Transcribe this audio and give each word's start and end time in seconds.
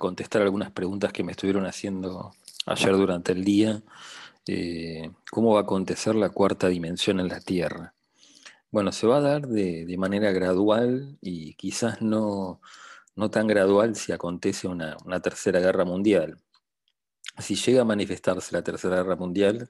Contestar 0.00 0.40
algunas 0.40 0.70
preguntas 0.70 1.12
que 1.12 1.22
me 1.22 1.32
estuvieron 1.32 1.66
haciendo 1.66 2.32
ayer 2.64 2.92
durante 2.92 3.32
el 3.32 3.44
día. 3.44 3.82
Eh, 4.46 5.10
¿Cómo 5.30 5.52
va 5.52 5.60
a 5.60 5.62
acontecer 5.64 6.14
la 6.14 6.30
cuarta 6.30 6.68
dimensión 6.68 7.20
en 7.20 7.28
la 7.28 7.40
Tierra? 7.40 7.94
Bueno, 8.70 8.92
se 8.92 9.06
va 9.06 9.18
a 9.18 9.20
dar 9.20 9.46
de, 9.46 9.94
manera 9.98 10.32
gradual 10.32 11.18
y 11.20 11.52
quizás 11.54 12.00
no, 12.00 12.62
no, 13.14 13.30
tan 13.30 13.46
gradual 13.46 13.94
si 13.94 14.12
acontece 14.12 14.68
una, 14.68 14.96
tercera 15.22 15.60
guerra 15.60 15.84
mundial. 15.84 16.38
Si 17.38 17.54
llega 17.56 17.82
a 17.82 17.84
manifestarse 17.84 18.54
la 18.54 18.62
tercera 18.62 18.96
guerra 18.96 19.16
mundial, 19.16 19.68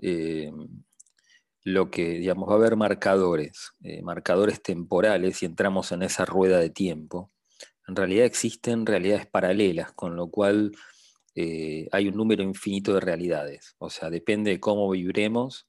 eh, 0.00 0.52
lo 1.64 1.90
que, 1.90 2.18
digamos, 2.18 2.46
va 2.46 2.52
a 2.54 2.56
haber 2.56 2.76
marcadores, 2.76 3.72
eh, 3.82 4.02
marcadores 4.02 4.62
temporales 4.62 5.42
y 5.42 5.46
entramos 5.46 5.92
en 5.92 6.02
esa 6.02 6.26
rueda 6.26 6.58
de 6.58 6.68
tiempo. 6.68 7.30
En 7.88 7.96
realidad 7.96 8.26
existen 8.26 8.86
realidades 8.86 9.26
paralelas, 9.26 9.92
con 9.92 10.16
lo 10.16 10.28
cual 10.28 10.72
eh, 11.34 11.88
hay 11.92 12.08
un 12.08 12.16
número 12.16 12.42
infinito 12.42 12.94
de 12.94 13.00
realidades. 13.00 13.74
O 13.78 13.90
sea, 13.90 14.10
depende 14.10 14.52
de 14.52 14.60
cómo 14.60 14.88
viviremos, 14.90 15.68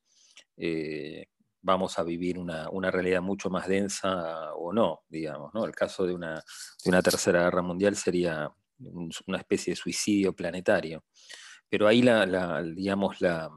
eh, 0.58 1.28
vamos 1.62 1.98
a 1.98 2.04
vivir 2.04 2.38
una, 2.38 2.70
realidad 2.92 3.22
mucho 3.22 3.50
más 3.50 3.68
densa 3.68 4.54
o 4.56 4.74
no, 4.74 5.04
digamos. 5.08 5.54
¿no? 5.54 5.66
El 5.66 5.74
caso 5.74 6.06
de 6.06 6.14
una, 6.14 6.36
de 6.36 6.90
una 6.90 7.02
tercera 7.02 7.44
guerra 7.44 7.62
mundial 7.62 7.96
sería 7.96 8.52
una 9.28 9.38
especie 9.38 9.72
de 9.72 9.78
suicidio 9.78 10.36
planetario. 10.36 11.04
Pero 11.70 11.88
ahí 11.88 12.04
digamos, 12.76 13.22
la, 13.22 13.50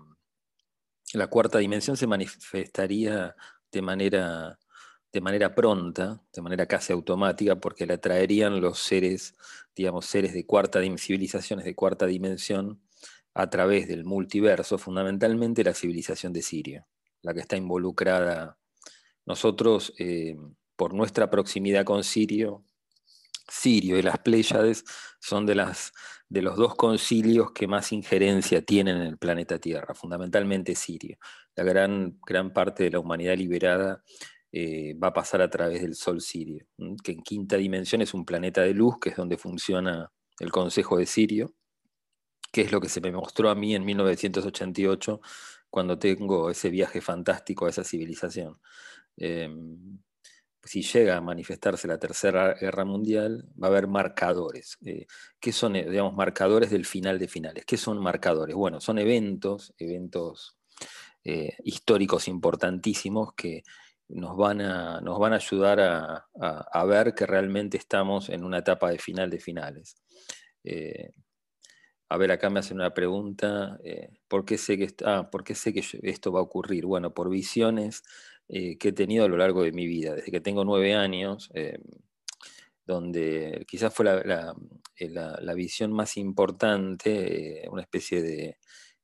la 1.13 1.27
cuarta 1.27 1.59
dimensión 1.59 1.97
se 1.97 2.07
manifestaría 2.07 3.35
de 3.71 3.83
manera, 3.83 4.59
de 5.13 5.21
manera 5.21 5.55
pronta, 5.55 6.23
de 6.33 6.43
manera 6.43 6.67
casi 6.67 6.93
automática, 6.93 7.57
porque 7.57 7.87
la 7.87 7.99
traerían 7.99 8.61
los 8.61 8.79
seres, 8.79 9.35
digamos, 9.75 10.07
seres 10.07 10.33
de 10.33 10.45
cuarta 10.45 10.81
civilizaciones 10.99 11.65
de 11.65 11.75
cuarta 11.75 12.07
dimensión 12.07 12.83
a 13.35 13.51
través 13.51 13.87
del 13.89 14.05
multiverso, 14.05 14.79
fundamentalmente 14.79 15.63
la 15.63 15.75
civilización 15.75 16.33
de 16.33 16.43
Sirio, 16.43 16.87
la 17.23 17.35
que 17.35 17.41
está 17.41 17.57
involucrada. 17.57 18.59
Nosotros, 19.27 19.93
eh, 19.99 20.37
por 20.75 20.95
nuestra 20.95 21.31
proximidad 21.31 21.85
con 21.85 22.03
Sirio, 22.03 22.65
Sirio 23.49 23.99
y 23.99 24.03
las 24.03 24.19
Pléyades 24.19 24.85
son 25.21 25.47
de, 25.47 25.55
las, 25.55 25.93
de 26.29 26.43
los 26.43 26.57
dos 26.57 26.75
concilios 26.75 27.53
que 27.53 27.67
más 27.67 27.93
injerencia 27.93 28.63
tienen 28.63 28.97
en 28.97 29.03
el 29.03 29.19
planeta 29.19 29.59
Tierra, 29.59 29.95
fundamentalmente 29.95 30.75
Sirio. 30.75 31.19
La 31.55 31.65
gran, 31.65 32.19
gran 32.27 32.53
parte 32.53 32.85
de 32.85 32.91
la 32.91 33.01
humanidad 33.01 33.37
liberada 33.37 34.03
eh, 34.59 34.95
va 34.95 35.09
a 35.09 35.13
pasar 35.13 35.43
a 35.43 35.51
través 35.51 35.83
del 35.83 35.95
Sol 35.95 36.23
Sirio, 36.23 36.65
que 37.05 37.13
en 37.13 37.23
quinta 37.23 37.59
dimensión 37.59 38.01
es 38.01 38.15
un 38.15 38.25
planeta 38.25 38.63
de 38.63 38.73
luz, 38.73 38.95
que 38.99 39.11
es 39.11 39.17
donde 39.17 39.37
funciona 39.37 40.11
el 40.41 40.51
Consejo 40.51 40.97
de 40.97 41.05
Sirio, 41.05 41.55
que 42.51 42.63
es 42.63 42.73
lo 42.73 42.81
que 42.81 42.89
se 42.89 43.03
me 43.03 43.13
mostró 43.13 43.51
a 43.51 43.55
mí 43.55 43.75
en 43.75 43.85
1988 43.85 45.21
cuando 45.69 45.99
tengo 45.99 46.49
ese 46.49 46.71
viaje 46.71 47.03
fantástico 47.03 47.67
a 47.67 47.69
esa 47.69 47.85
civilización. 47.85 48.59
Em, 49.19 49.99
si 50.65 50.81
llega 50.81 51.19
a 51.19 51.21
manifestarse 51.21 51.87
la 51.87 51.99
Tercera 51.99 52.55
Guerra 52.55 52.87
Mundial, 52.87 53.47
va 53.63 53.67
a 53.67 53.71
haber 53.71 53.89
marcadores. 53.89 54.79
Eh, 54.87 55.07
¿Qué 55.39 55.53
son, 55.53 55.77
eh, 55.77 55.91
digamos, 55.91 56.15
marcadores 56.15 56.71
del 56.71 56.87
final 56.87 57.19
de 57.19 57.29
finales? 57.29 57.67
¿Qué 57.67 57.77
son 57.77 57.99
marcadores? 57.99 58.57
Bueno, 58.57 58.81
son 58.81 58.99
eventos, 58.99 59.75
eventos 59.77 60.57
eh, 61.25 61.59
históricos 61.63 62.27
importantísimos 62.27 63.35
que 63.35 63.65
nos 64.09 64.37
van 64.37 64.61
a, 64.61 65.01
nos 65.01 65.19
van 65.19 65.33
a 65.33 65.37
ayudar 65.37 65.81
a, 65.81 66.85
ver 66.85 67.15
que 67.15 67.27
realmente 67.27 67.77
estamos 67.77 68.29
en 68.29 68.45
una 68.45 68.59
etapa 68.59 68.91
de 68.91 68.99
final 68.99 69.31
de 69.31 69.41
finales. 69.41 69.97
a 72.09 72.17
ver, 72.19 72.31
acá 72.33 72.51
me 72.51 72.61
hacen 72.61 72.79
una 72.79 72.95
pregunta, 72.95 73.79
¿por, 74.29 74.45
qué 74.45 74.59
sé 74.59 74.79
que, 74.79 74.95
ah, 75.05 75.29
¿por 75.31 75.45
qué 75.45 75.55
sé 75.55 75.73
que 75.73 75.83
esto 76.03 76.33
va 76.33 76.41
a 76.41 76.43
ocurrir? 76.43 76.87
Bueno, 76.87 77.13
por 77.15 77.31
visiones 77.31 78.03
eh, 78.49 78.79
que 78.79 78.89
he 78.89 78.93
tenido 78.93 79.25
a 79.25 79.29
lo 79.29 79.37
largo 79.37 79.63
de 79.65 79.73
mi 79.73 79.87
vida, 79.87 80.15
desde 80.15 80.31
que 80.31 80.41
tengo 80.41 80.65
nueve 80.65 80.95
años, 80.95 81.51
eh, 81.55 81.79
donde 82.87 83.65
quizás 83.69 83.93
fue 83.93 84.05
la, 84.05 84.55
eh, 84.99 85.55
visión 85.57 85.93
más 85.93 86.17
importante, 86.17 87.67
una 87.71 87.83
especie 87.83 88.23
de, 88.23 88.59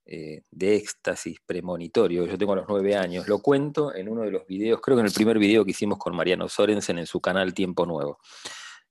éxtasis 0.04 1.38
premonitorio. 1.46 2.26
Yo 2.26 2.36
tengo 2.36 2.54
los 2.54 2.66
nueve 2.68 2.96
años, 2.96 3.28
lo 3.28 3.40
cuento 3.40 3.94
en 3.94 4.08
uno 4.08 4.22
de 4.22 4.30
los 4.30 4.46
videos, 4.46 4.80
creo 4.80 4.96
que 4.96 5.00
en 5.00 5.06
el 5.06 5.12
primer 5.12 5.38
video 5.38 5.64
que 5.64 5.70
hicimos 5.70 5.98
con 5.98 6.14
Mariano 6.16 6.48
Sorensen 6.48 6.98
en 6.98 7.06
su 7.06 7.20
canal 7.20 7.54
Tiempo 7.54 7.86
Nuevo. 7.86 8.18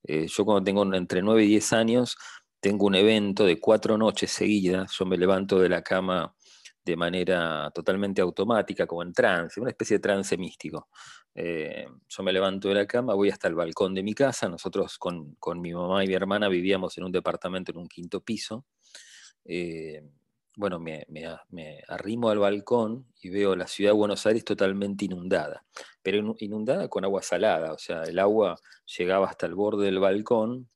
yo 0.03 0.45
cuando 0.45 0.63
tengo 0.63 0.83
entre 0.95 1.21
nueve 1.21 1.43
y 1.43 1.47
diez 1.47 1.73
años, 1.73 2.17
tengo 2.61 2.85
un 2.85 2.95
evento 2.95 3.45
de 3.45 3.59
cuatro 3.59 3.97
noches 3.97 4.31
seguidas, 4.31 4.91
yo 4.97 5.05
me 5.05 5.17
levanto 5.17 5.59
de 5.59 5.69
la 5.69 5.81
cama 5.81 6.35
de 6.83 6.95
manera 6.95 7.71
totalmente 7.73 8.21
automática, 8.21 8.87
como 8.87 9.03
en 9.03 9.13
trance, 9.13 9.59
una 9.59 9.69
especie 9.71 9.97
de 9.97 10.01
trance 10.01 10.37
místico. 10.37 10.89
Eh, 11.33 11.87
yo 12.07 12.23
me 12.23 12.33
levanto 12.33 12.69
de 12.69 12.75
la 12.75 12.85
cama, 12.85 13.13
voy 13.13 13.29
hasta 13.29 13.47
el 13.47 13.55
balcón 13.55 13.93
de 13.93 14.03
mi 14.03 14.13
casa, 14.13 14.49
nosotros 14.49 14.97
con, 14.97 15.37
mi 15.61 15.73
mamá 15.73 16.03
y 16.03 16.07
mi 16.07 16.13
hermana 16.13 16.49
vivíamos 16.49 16.97
en 16.97 17.05
un 17.05 17.11
departamento 17.11 17.71
en 17.71 17.77
un 17.77 17.87
quinto 17.87 18.21
piso. 18.21 18.65
Eh, 19.45 20.03
bueno, 20.55 20.79
me, 20.79 21.05
arrimo 21.87 22.29
al 22.29 22.39
balcón 22.39 23.07
y 23.21 23.29
veo 23.29 23.55
la 23.55 23.67
ciudad 23.67 23.91
de 23.91 23.97
Buenos 23.97 24.25
Aires 24.25 24.43
totalmente 24.43 25.05
inundada, 25.05 25.65
pero 26.01 26.35
inundada 26.39 26.87
con 26.89 27.05
agua 27.05 27.21
salada, 27.21 27.73
o 27.73 27.77
sea, 27.77 28.03
el 28.03 28.19
agua 28.19 28.57
llegaba 28.97 29.27
hasta 29.27 29.45
el 29.45 29.55
borde 29.55 29.85
del 29.85 29.99
balcón 29.99 30.69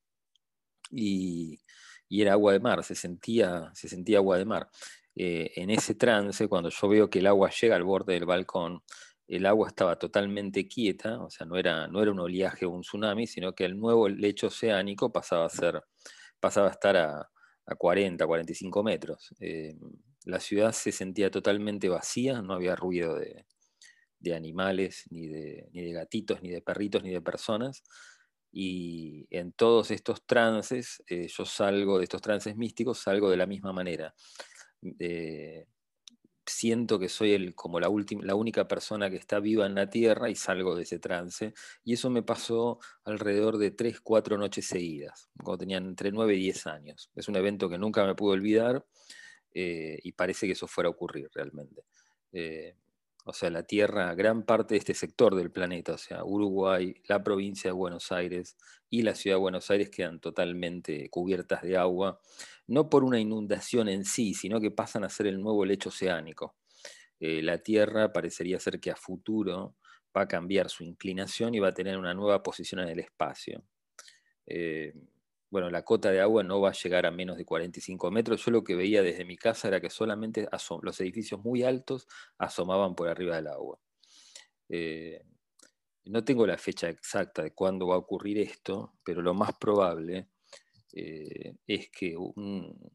y, 0.91 1.59
y 2.07 2.21
era 2.21 2.33
agua 2.33 2.53
de 2.53 2.59
mar, 2.59 2.83
se 2.83 2.95
sentía, 2.95 3.71
se 3.73 3.89
sentía 3.89 4.19
agua 4.19 4.37
de 4.37 4.45
mar. 4.45 4.69
Eh, 5.15 5.51
en 5.55 5.69
ese 5.69 5.95
trance, 5.95 6.47
cuando 6.47 6.69
yo 6.69 6.89
veo 6.89 7.09
que 7.09 7.19
el 7.19 7.27
agua 7.27 7.49
llega 7.49 7.75
al 7.75 7.83
borde 7.83 8.13
del 8.13 8.25
balcón, 8.25 8.83
el 9.27 9.45
agua 9.45 9.69
estaba 9.69 9.97
totalmente 9.97 10.67
quieta, 10.67 11.19
o 11.21 11.29
sea, 11.29 11.45
no 11.47 11.57
era, 11.57 11.87
no 11.87 12.01
era 12.01 12.11
un 12.11 12.19
oleaje 12.19 12.65
o 12.65 12.69
un 12.69 12.81
tsunami, 12.81 13.25
sino 13.27 13.53
que 13.53 13.65
el 13.65 13.79
nuevo 13.79 14.07
lecho 14.09 14.47
oceánico 14.47 15.11
pasaba 15.11 15.45
a, 15.45 15.49
ser, 15.49 15.81
pasaba 16.39 16.67
a 16.67 16.71
estar 16.71 16.97
a, 16.97 17.29
40, 17.73 18.27
45 18.27 18.83
metros. 18.83 19.33
Eh, 19.39 19.75
la 20.25 20.39
ciudad 20.39 20.71
se 20.71 20.91
sentía 20.91 21.31
totalmente 21.31 21.89
vacía, 21.89 22.41
no 22.41 22.53
había 22.53 22.75
ruido 22.75 23.15
de, 23.15 23.45
animales, 24.35 25.05
ni 25.11 25.27
de, 25.27 25.69
ni 25.71 25.83
de 25.83 25.91
gatitos, 25.93 26.41
ni 26.41 26.49
de 26.49 26.61
perritos, 26.61 27.03
ni 27.03 27.11
de 27.11 27.21
personas. 27.21 27.83
Y 28.51 29.27
en 29.31 29.51
todos 29.51 29.91
estos 29.91 30.25
trances, 30.25 31.03
eh, 31.07 31.27
yo 31.27 31.45
salgo 31.45 31.97
de 31.97 32.05
estos 32.05 32.21
trances 32.21 32.55
místicos, 32.55 32.99
salgo 32.99 33.29
de 33.29 33.37
la 33.37 33.45
misma 33.45 33.73
manera. 33.73 34.13
Eh, 34.99 35.65
siento 36.45 36.99
que 36.99 37.09
soy 37.09 37.33
el, 37.33 37.55
como 37.55 37.79
la, 37.79 37.89
la 38.21 38.35
única 38.35 38.67
persona 38.67 39.09
que 39.09 39.15
está 39.17 39.39
viva 39.39 39.65
en 39.65 39.75
la 39.75 39.89
Tierra 39.89 40.29
y 40.29 40.35
salgo 40.35 40.75
de 40.75 40.83
ese 40.83 40.99
trance. 40.99 41.53
Y 41.83 41.93
eso 41.93 42.09
me 42.09 42.23
pasó 42.23 42.79
alrededor 43.03 43.57
de 43.57 43.71
3, 43.71 44.01
4 44.01 44.37
noches 44.37 44.67
seguidas, 44.67 45.29
cuando 45.37 45.59
tenían 45.59 45.85
entre 45.85 46.11
9 46.11 46.35
y 46.35 46.39
10 46.39 46.67
años. 46.67 47.11
Es 47.15 47.27
un 47.27 47.35
evento 47.35 47.69
que 47.69 47.77
nunca 47.77 48.05
me 48.05 48.15
pude 48.15 48.33
olvidar 48.33 48.85
eh, 49.53 49.99
y 50.03 50.11
parece 50.11 50.47
que 50.47 50.53
eso 50.53 50.67
fuera 50.67 50.87
a 50.87 50.91
ocurrir 50.91 51.29
realmente. 51.33 51.83
Eh, 52.31 52.75
o 53.25 53.33
sea, 53.33 53.49
la 53.49 53.63
Tierra, 53.63 54.13
gran 54.13 54.43
parte 54.43 54.75
de 54.75 54.79
este 54.79 54.93
sector 54.93 55.35
del 55.35 55.51
planeta, 55.51 55.93
o 55.93 55.97
sea, 55.97 56.23
Uruguay, 56.23 56.93
la 57.07 57.23
provincia 57.23 57.69
de 57.69 57.73
Buenos 57.73 58.11
Aires 58.11 58.55
y 58.89 59.01
la 59.01 59.15
ciudad 59.15 59.37
de 59.37 59.41
Buenos 59.41 59.71
Aires 59.71 59.89
quedan 59.89 60.19
totalmente 60.19 61.09
cubiertas 61.09 61.63
de 61.63 61.75
agua 61.75 62.21
no 62.67 62.89
por 62.89 63.03
una 63.03 63.19
inundación 63.19 63.89
en 63.89 64.05
sí, 64.05 64.33
sino 64.33 64.59
que 64.59 64.71
pasan 64.71 65.03
a 65.03 65.09
ser 65.09 65.27
el 65.27 65.41
nuevo 65.41 65.65
lecho 65.65 65.89
oceánico. 65.89 66.55
Eh, 67.19 67.41
la 67.41 67.59
Tierra 67.59 68.13
parecería 68.13 68.59
ser 68.59 68.79
que 68.79 68.91
a 68.91 68.95
futuro 68.95 69.75
va 70.15 70.21
a 70.21 70.27
cambiar 70.27 70.69
su 70.69 70.83
inclinación 70.83 71.55
y 71.55 71.59
va 71.59 71.69
a 71.69 71.73
tener 71.73 71.97
una 71.97 72.13
nueva 72.13 72.43
posición 72.43 72.81
en 72.81 72.89
el 72.89 72.99
espacio. 72.99 73.63
Eh, 74.45 74.93
bueno, 75.49 75.69
la 75.69 75.83
cota 75.83 76.11
de 76.11 76.21
agua 76.21 76.43
no 76.43 76.59
va 76.59 76.69
a 76.69 76.73
llegar 76.73 77.05
a 77.05 77.11
menos 77.11 77.37
de 77.37 77.45
45 77.45 78.11
metros. 78.11 78.43
Yo 78.43 78.51
lo 78.51 78.63
que 78.63 78.75
veía 78.75 79.01
desde 79.03 79.25
mi 79.25 79.37
casa 79.37 79.67
era 79.67 79.79
que 79.79 79.89
solamente 79.89 80.47
los 80.81 80.99
edificios 81.01 81.43
muy 81.43 81.63
altos 81.63 82.07
asomaban 82.37 82.95
por 82.95 83.07
arriba 83.07 83.35
del 83.35 83.47
agua. 83.47 83.79
Eh, 84.69 85.21
no 86.05 86.23
tengo 86.23 86.45
la 86.45 86.57
fecha 86.57 86.89
exacta 86.89 87.43
de 87.43 87.51
cuándo 87.53 87.87
va 87.87 87.95
a 87.95 87.99
ocurrir 87.99 88.37
esto, 88.39 88.93
pero 89.03 89.21
lo 89.21 89.33
más 89.33 89.57
probable 89.57 90.29
eh, 90.93 91.55
es 91.65 91.89
que 91.89 92.15
un, 92.15 92.91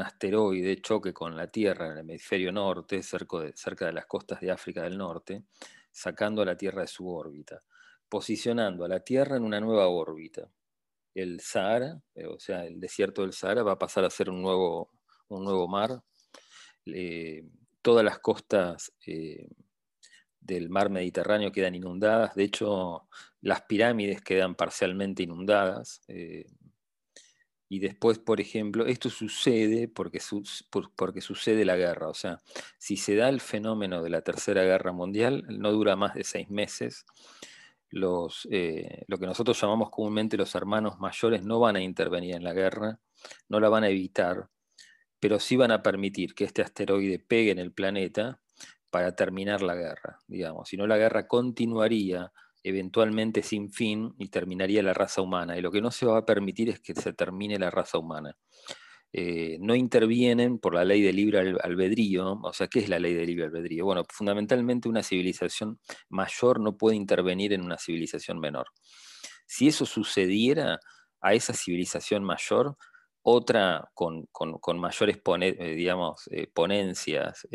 asteroide 0.00 0.80
choque 0.80 1.12
con 1.12 1.36
la 1.36 1.50
Tierra 1.50 1.86
en 1.86 1.92
el 1.92 1.98
hemisferio 1.98 2.52
norte, 2.52 3.02
cerca 3.02 3.40
de, 3.40 3.52
cerca 3.56 3.86
de 3.86 3.92
las 3.92 4.06
costas 4.06 4.40
de 4.40 4.50
África 4.50 4.82
del 4.82 4.98
Norte, 4.98 5.44
sacando 5.90 6.42
a 6.42 6.44
la 6.44 6.56
Tierra 6.56 6.82
de 6.82 6.88
su 6.88 7.08
órbita, 7.08 7.62
posicionando 8.08 8.84
a 8.84 8.88
la 8.88 9.00
Tierra 9.00 9.36
en 9.36 9.44
una 9.44 9.60
nueva 9.60 9.88
órbita. 9.88 10.50
El 11.22 11.40
Sahara, 11.40 12.00
eh, 12.14 12.26
o 12.26 12.38
sea, 12.38 12.64
el 12.64 12.80
desierto 12.80 13.22
del 13.22 13.32
Sahara 13.32 13.62
va 13.62 13.72
a 13.72 13.78
pasar 13.78 14.04
a 14.04 14.10
ser 14.10 14.30
un 14.30 14.42
nuevo, 14.42 14.90
un 15.28 15.44
nuevo 15.44 15.68
mar. 15.68 16.02
todas 17.82 18.04
las 18.04 18.18
costas 18.18 18.92
eh, 19.06 19.48
del 20.40 20.68
mar 20.70 20.90
Mediterráneo 20.90 21.52
quedan 21.52 21.74
inundadas. 21.74 22.34
De 22.34 22.44
hecho, 22.44 23.08
las 23.40 23.62
pirámides 23.62 24.22
quedan 24.22 24.54
parcialmente 24.54 25.22
inundadas 25.22 26.00
y 27.70 27.80
después, 27.80 28.18
por 28.18 28.40
ejemplo, 28.40 28.86
esto 28.86 29.10
sucede 29.10 29.88
porque, 29.88 30.20
porque 30.96 31.20
sucede 31.20 31.64
la 31.64 31.76
guerra. 31.76 32.08
O 32.08 32.14
sea, 32.14 32.38
si 32.78 32.96
se 32.96 33.14
da 33.14 33.28
el 33.28 33.40
fenómeno 33.40 34.02
de 34.02 34.10
la 34.10 34.22
Tercera 34.22 34.62
Guerra 34.64 34.92
Mundial, 34.92 35.44
no 35.48 35.70
dura 35.72 35.94
más 35.94 36.14
de 36.14 36.24
seis 36.24 36.48
meses. 36.48 37.04
Los, 37.90 38.46
eh, 38.50 39.04
lo 39.06 39.18
que 39.18 39.26
nosotros 39.26 39.60
llamamos 39.60 39.90
comúnmente 39.90 40.36
los 40.36 40.54
hermanos 40.54 40.98
mayores 40.98 41.42
no 41.44 41.58
van 41.58 41.76
a 41.76 41.82
intervenir 41.82 42.34
en 42.34 42.44
la 42.44 42.52
guerra, 42.52 43.00
no 43.48 43.60
la 43.60 43.68
van 43.68 43.84
a 43.84 43.88
evitar, 43.88 44.48
pero 45.20 45.38
sí 45.38 45.56
van 45.56 45.70
a 45.70 45.82
permitir 45.82 46.34
que 46.34 46.44
este 46.44 46.62
asteroide 46.62 47.18
pegue 47.18 47.50
en 47.50 47.58
el 47.58 47.72
planeta 47.72 48.40
para 48.90 49.14
terminar 49.14 49.62
la 49.62 49.74
guerra, 49.74 50.18
digamos. 50.26 50.68
Si 50.68 50.76
no, 50.76 50.86
la 50.86 50.98
guerra 50.98 51.26
continuaría 51.26 52.32
eventualmente 52.62 53.42
sin 53.42 53.70
fin 53.70 54.14
y 54.18 54.28
terminaría 54.28 54.82
la 54.82 54.94
raza 54.94 55.22
humana. 55.22 55.56
Y 55.56 55.60
lo 55.60 55.70
que 55.70 55.80
no 55.80 55.90
se 55.90 56.06
va 56.06 56.18
a 56.18 56.26
permitir 56.26 56.68
es 56.70 56.80
que 56.80 56.94
se 56.94 57.12
termine 57.12 57.58
la 57.58 57.70
raza 57.70 57.98
humana. 57.98 58.36
Eh, 59.12 59.56
no 59.60 59.74
intervienen 59.74 60.58
por 60.58 60.74
la 60.74 60.84
ley 60.84 61.00
de 61.02 61.12
libre 61.12 61.38
albedrío. 61.62 62.32
O 62.42 62.52
sea, 62.52 62.66
¿qué 62.68 62.80
es 62.80 62.88
la 62.88 62.98
ley 62.98 63.14
de 63.14 63.26
libre 63.26 63.46
albedrío? 63.46 63.84
Bueno, 63.84 64.04
fundamentalmente 64.08 64.88
una 64.88 65.02
civilización 65.02 65.80
mayor 66.08 66.60
no 66.60 66.76
puede 66.76 66.96
intervenir 66.96 67.52
en 67.52 67.62
una 67.62 67.78
civilización 67.78 68.38
menor. 68.38 68.66
Si 69.46 69.68
eso 69.68 69.86
sucediera 69.86 70.78
a 71.20 71.34
esa 71.34 71.54
civilización 71.54 72.22
mayor, 72.22 72.76
otra 73.22 73.90
con, 73.94 74.28
mayores 74.78 75.18
eh, 75.40 75.74
digamos, 75.74 76.28
eh, 76.30 76.46
ponencias, 76.52 77.46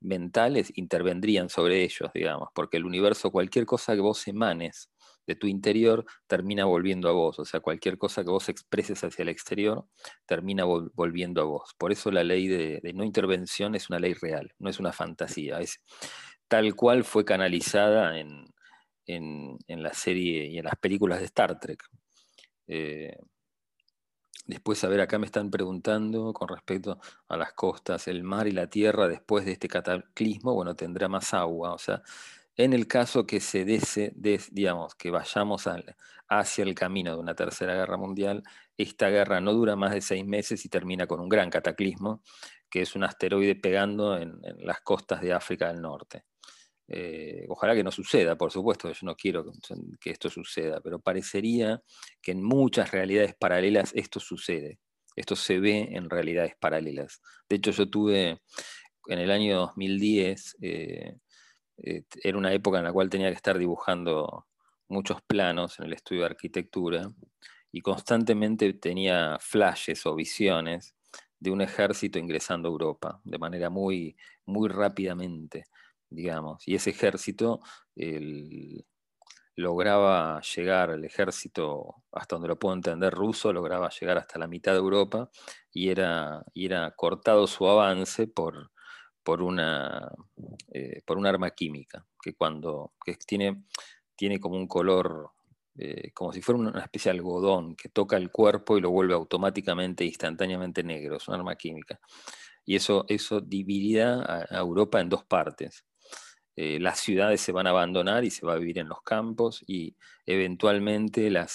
mentales 0.00 0.72
intervendrían 0.76 1.48
sobre 1.48 1.82
ellos, 1.82 2.10
digamos, 2.14 2.48
porque 2.54 2.76
el 2.76 2.84
universo, 2.84 3.30
cualquier 3.30 3.66
cosa 3.66 3.94
que 3.94 4.00
vos 4.00 4.26
emanes 4.28 4.90
de 5.26 5.34
tu 5.36 5.46
interior, 5.46 6.04
termina 6.26 6.64
volviendo 6.64 7.08
a 7.08 7.12
vos, 7.12 7.38
o 7.38 7.44
sea, 7.44 7.60
cualquier 7.60 7.98
cosa 7.98 8.22
que 8.24 8.30
vos 8.30 8.48
expreses 8.48 9.02
hacia 9.04 9.22
el 9.22 9.28
exterior, 9.28 9.86
termina 10.26 10.64
volviendo 10.64 11.40
a 11.42 11.44
vos. 11.44 11.74
Por 11.78 11.92
eso 11.92 12.10
la 12.10 12.24
ley 12.24 12.48
de, 12.48 12.80
no 12.94 13.04
intervención 13.04 13.74
es 13.74 13.90
una 13.90 13.98
ley 13.98 14.14
real, 14.14 14.52
no 14.58 14.70
es 14.70 14.80
una 14.80 14.92
fantasía, 14.92 15.60
es 15.60 15.80
tal 16.48 16.74
cual 16.74 17.04
fue 17.04 17.24
canalizada 17.24 18.18
en, 18.18 18.46
la 19.68 19.92
serie 19.92 20.46
y 20.46 20.58
en 20.58 20.64
las 20.64 20.76
películas 20.76 21.20
de 21.20 21.26
Star 21.26 21.58
Trek. 21.58 21.82
Eh, 22.66 23.16
Después, 24.46 24.84
a 24.84 24.88
ver, 24.88 25.00
acá 25.00 25.18
me 25.18 25.24
están 25.24 25.50
preguntando 25.50 26.34
con 26.34 26.48
respecto 26.48 26.98
a 27.28 27.36
las 27.38 27.54
costas, 27.54 28.08
el 28.08 28.22
mar 28.24 28.46
y 28.46 28.50
la 28.50 28.68
tierra 28.68 29.08
después 29.08 29.46
de 29.46 29.52
este 29.52 29.68
cataclismo, 29.68 30.52
bueno, 30.52 30.76
tendrá 30.76 31.08
más 31.08 31.32
agua. 31.32 31.72
O 31.72 31.78
sea, 31.78 32.02
en 32.56 32.72
el 32.72 32.86
caso 32.86 33.26
que 33.26 33.40
se 33.40 33.64
dese, 33.64 34.12
digamos, 34.50 34.94
que 34.94 35.10
vayamos 35.10 35.68
hacia 36.28 36.64
el 36.64 36.74
camino 36.74 37.12
de 37.14 37.20
una 37.20 37.34
tercera 37.34 37.74
guerra 37.74 37.96
mundial, 37.96 38.42
esta 38.76 39.08
guerra 39.08 39.40
no 39.40 39.52
dura 39.52 39.76
más 39.76 39.92
de 39.92 40.00
seis 40.00 40.24
meses 40.24 40.64
y 40.64 40.68
termina 40.68 41.06
con 41.06 41.20
un 41.20 41.28
gran 41.28 41.50
cataclismo, 41.50 42.22
que 42.70 42.82
es 42.82 42.94
un 42.96 43.04
asteroide 43.04 43.56
pegando 43.56 44.16
en 44.18 44.40
las 44.58 44.80
costas 44.80 45.20
de 45.20 45.32
África 45.32 45.68
del 45.68 45.80
Norte. 45.82 46.24
Eh, 46.86 47.46
ojalá 47.48 47.74
que 47.74 47.82
no 47.82 47.90
suceda, 47.90 48.36
por 48.36 48.50
supuesto, 48.52 48.92
yo 48.92 49.06
no 49.06 49.16
quiero 49.16 49.44
que 50.00 50.10
esto 50.10 50.28
suceda, 50.28 50.80
pero 50.80 51.00
parecería 51.00 51.82
que 52.20 52.32
en 52.32 52.42
muchas 52.42 52.90
realidades 52.90 53.34
paralelas 53.38 53.92
esto 53.94 54.20
sucede. 54.20 54.78
Esto 55.16 55.36
se 55.36 55.60
ve 55.60 55.88
en 55.92 56.10
realidades 56.10 56.54
paralelas. 56.58 57.20
De 57.48 57.56
hecho, 57.56 57.70
yo 57.70 57.88
tuve 57.88 58.40
en 59.06 59.18
el 59.18 59.30
año 59.30 59.58
2010, 59.58 60.56
eh, 60.60 61.16
eh, 61.78 62.04
era 62.22 62.38
una 62.38 62.52
época 62.52 62.78
en 62.78 62.84
la 62.84 62.92
cual 62.92 63.10
tenía 63.10 63.28
que 63.28 63.36
estar 63.36 63.58
dibujando 63.58 64.46
muchos 64.88 65.22
planos 65.22 65.78
en 65.78 65.86
el 65.86 65.92
estudio 65.94 66.22
de 66.22 66.26
arquitectura 66.26 67.10
y 67.72 67.80
constantemente 67.80 68.72
tenía 68.74 69.38
flashes 69.40 70.06
o 70.06 70.14
visiones 70.14 70.94
de 71.38 71.50
un 71.50 71.60
ejército 71.60 72.18
ingresando 72.18 72.68
a 72.68 72.72
Europa 72.72 73.20
de 73.24 73.38
manera 73.38 73.70
muy, 73.70 74.16
muy 74.46 74.68
rápidamente 74.68 75.64
digamos, 76.14 76.66
y 76.66 76.74
ese 76.74 76.90
ejército 76.90 77.60
lograba 79.56 80.40
llegar, 80.40 80.90
el 80.90 81.04
ejército, 81.04 82.02
hasta 82.12 82.36
donde 82.36 82.48
lo 82.48 82.58
puedo 82.58 82.74
entender, 82.74 83.12
ruso, 83.12 83.52
lograba 83.52 83.88
llegar 83.90 84.18
hasta 84.18 84.38
la 84.38 84.48
mitad 84.48 84.72
de 84.72 84.78
Europa 84.78 85.30
y 85.72 85.90
era, 85.90 86.44
era 86.54 86.90
cortado 86.92 87.46
su 87.46 87.68
avance 87.68 88.26
por, 88.26 88.70
por, 89.24 89.42
una, 89.42 90.12
eh, 90.70 91.02
por 91.04 91.18
un 91.18 91.26
arma 91.26 91.50
química, 91.50 92.06
que 92.22 92.34
cuando 92.34 92.92
que 93.04 93.16
tiene, 93.26 93.64
tiene 94.14 94.38
como 94.38 94.56
un 94.56 94.68
color, 94.68 95.30
eh, 95.76 96.12
como 96.12 96.32
si 96.32 96.42
fuera 96.42 96.60
una 96.60 96.80
especie 96.80 97.10
de 97.10 97.18
algodón, 97.18 97.74
que 97.74 97.88
toca 97.88 98.16
el 98.16 98.30
cuerpo 98.30 98.76
y 98.76 98.80
lo 98.80 98.90
vuelve 98.90 99.14
automáticamente, 99.14 100.04
instantáneamente 100.04 100.84
negro, 100.84 101.16
es 101.16 101.26
un 101.26 101.34
arma 101.34 101.56
química. 101.56 101.98
Y 102.66 102.76
eso, 102.76 103.04
eso 103.08 103.40
dividía 103.40 104.22
a 104.24 104.58
Europa 104.58 105.00
en 105.00 105.08
dos 105.08 105.24
partes. 105.24 105.84
Eh, 106.56 106.78
las 106.80 107.00
ciudades 107.00 107.40
se 107.40 107.50
van 107.52 107.66
a 107.66 107.70
abandonar 107.70 108.24
y 108.24 108.30
se 108.30 108.46
va 108.46 108.52
a 108.54 108.58
vivir 108.58 108.78
en 108.78 108.88
los 108.88 109.02
campos 109.02 109.64
y 109.66 109.96
eventualmente 110.24 111.28
la 111.28 111.48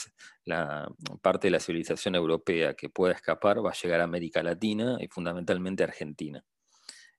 parte 1.22 1.48
de 1.48 1.52
la 1.52 1.60
civilización 1.62 2.16
europea 2.16 2.74
que 2.74 2.90
pueda 2.90 3.14
escapar 3.14 3.66
va 3.66 3.70
a 3.72 3.82
llegar 3.82 4.02
a 4.02 4.04
América 4.04 4.44
Latina 4.44 4.98
y 5.00 5.08
fundamentalmente 5.08 5.84
a 5.84 5.88
Argentina. 5.88 6.44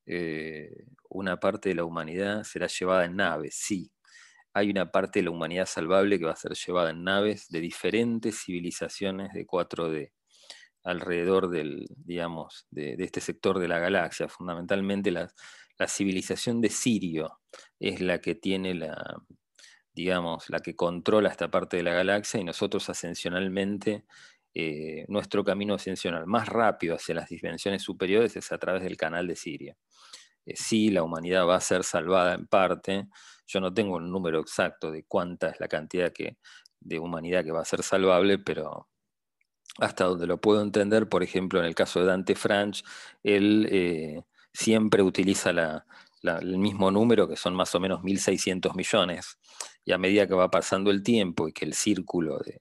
Eh, 0.06 0.70
una 1.08 1.38
parte 1.38 1.70
de 1.70 1.76
la 1.76 1.84
humanidad 1.84 2.44
será 2.44 2.66
llevada 2.66 3.04
en 3.04 3.16
naves, 3.16 3.56
sí. 3.56 3.92
Hay 4.54 4.70
una 4.70 4.90
parte 4.90 5.20
de 5.20 5.24
la 5.24 5.30
humanidad 5.30 5.66
salvable 5.66 6.18
que 6.18 6.24
va 6.26 6.32
a 6.32 6.36
ser 6.36 6.52
llevada 6.54 6.90
en 6.90 7.04
naves 7.04 7.48
de 7.48 7.60
diferentes 7.60 8.42
civilizaciones 8.44 9.32
de 9.32 9.46
4D 9.46 10.12
alrededor 10.84 11.50
del, 11.50 11.86
digamos, 11.96 12.66
de, 12.70 12.96
este 12.98 13.20
sector 13.20 13.58
de 13.58 13.68
la 13.68 13.78
galaxia, 13.78 14.28
fundamentalmente 14.28 15.10
las, 15.10 15.34
la 15.78 15.88
civilización 15.88 16.60
de 16.60 16.70
Sirio 16.70 17.40
es 17.78 18.00
la 18.00 18.20
que 18.20 18.34
tiene 18.34 18.74
la, 18.74 19.22
digamos, 19.94 20.48
la 20.50 20.60
que 20.60 20.76
controla 20.76 21.28
esta 21.28 21.50
parte 21.50 21.76
de 21.76 21.82
la 21.82 21.92
galaxia 21.92 22.40
y 22.40 22.44
nosotros 22.44 22.88
ascensionalmente, 22.90 24.04
eh, 24.54 25.04
nuestro 25.08 25.44
camino 25.44 25.74
ascensional 25.74 26.26
más 26.26 26.48
rápido 26.48 26.96
hacia 26.96 27.14
las 27.14 27.28
dimensiones 27.28 27.82
superiores 27.82 28.36
es 28.36 28.50
a 28.52 28.58
través 28.58 28.82
del 28.82 28.96
canal 28.96 29.26
de 29.28 29.36
Sirio. 29.36 29.76
Eh, 30.46 30.54
sí, 30.56 30.90
la 30.90 31.02
humanidad 31.02 31.46
va 31.46 31.56
a 31.56 31.60
ser 31.60 31.84
salvada 31.84 32.34
en 32.34 32.46
parte. 32.46 33.08
Yo 33.46 33.60
no 33.60 33.72
tengo 33.72 33.96
un 33.96 34.10
número 34.10 34.40
exacto 34.40 34.90
de 34.90 35.04
cuánta 35.04 35.50
es 35.50 35.60
la 35.60 35.68
cantidad 35.68 36.12
de 36.80 36.98
humanidad 36.98 37.44
que 37.44 37.52
va 37.52 37.60
a 37.62 37.64
ser 37.64 37.82
salvable, 37.82 38.38
pero 38.38 38.88
hasta 39.78 40.04
donde 40.04 40.26
lo 40.26 40.40
puedo 40.40 40.62
entender, 40.62 41.08
por 41.08 41.22
ejemplo, 41.22 41.60
en 41.60 41.66
el 41.66 41.74
caso 41.74 42.00
de 42.00 42.06
Dante 42.06 42.34
Franch, 42.34 42.82
él 43.22 43.68
eh, 43.70 44.22
siempre 44.52 45.02
utiliza 45.02 45.50
el 46.22 46.58
mismo 46.58 46.90
número, 46.90 47.28
que 47.28 47.36
son 47.36 47.54
más 47.54 47.74
o 47.74 47.80
menos 47.80 48.02
1.600 48.02 48.74
millones, 48.74 49.38
y 49.84 49.92
a 49.92 49.98
medida 49.98 50.26
que 50.26 50.34
va 50.34 50.50
pasando 50.50 50.90
el 50.90 51.02
tiempo 51.02 51.48
y 51.48 51.52
que 51.52 51.64
el 51.64 51.74
círculo 51.74 52.38
de, 52.40 52.60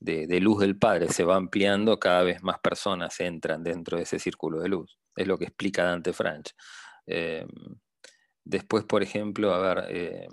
luz 0.00 0.60
del 0.60 0.78
Padre 0.78 1.08
se 1.08 1.24
va 1.24 1.36
ampliando, 1.36 1.98
cada 1.98 2.22
vez 2.22 2.42
más 2.42 2.58
personas 2.58 3.18
entran 3.20 3.62
dentro 3.62 3.96
de 3.96 4.04
ese 4.04 4.18
círculo 4.18 4.60
de 4.60 4.68
luz. 4.68 4.98
Es 5.14 5.26
lo 5.26 5.38
que 5.38 5.44
explica 5.46 5.84
Dante 5.84 6.12
Franch. 6.12 6.54
Eh, 7.06 7.46
después, 8.44 8.84
por 8.84 9.02
ejemplo, 9.02 9.52
a 9.52 9.58
ver, 9.58 9.86
eh, 9.88 10.28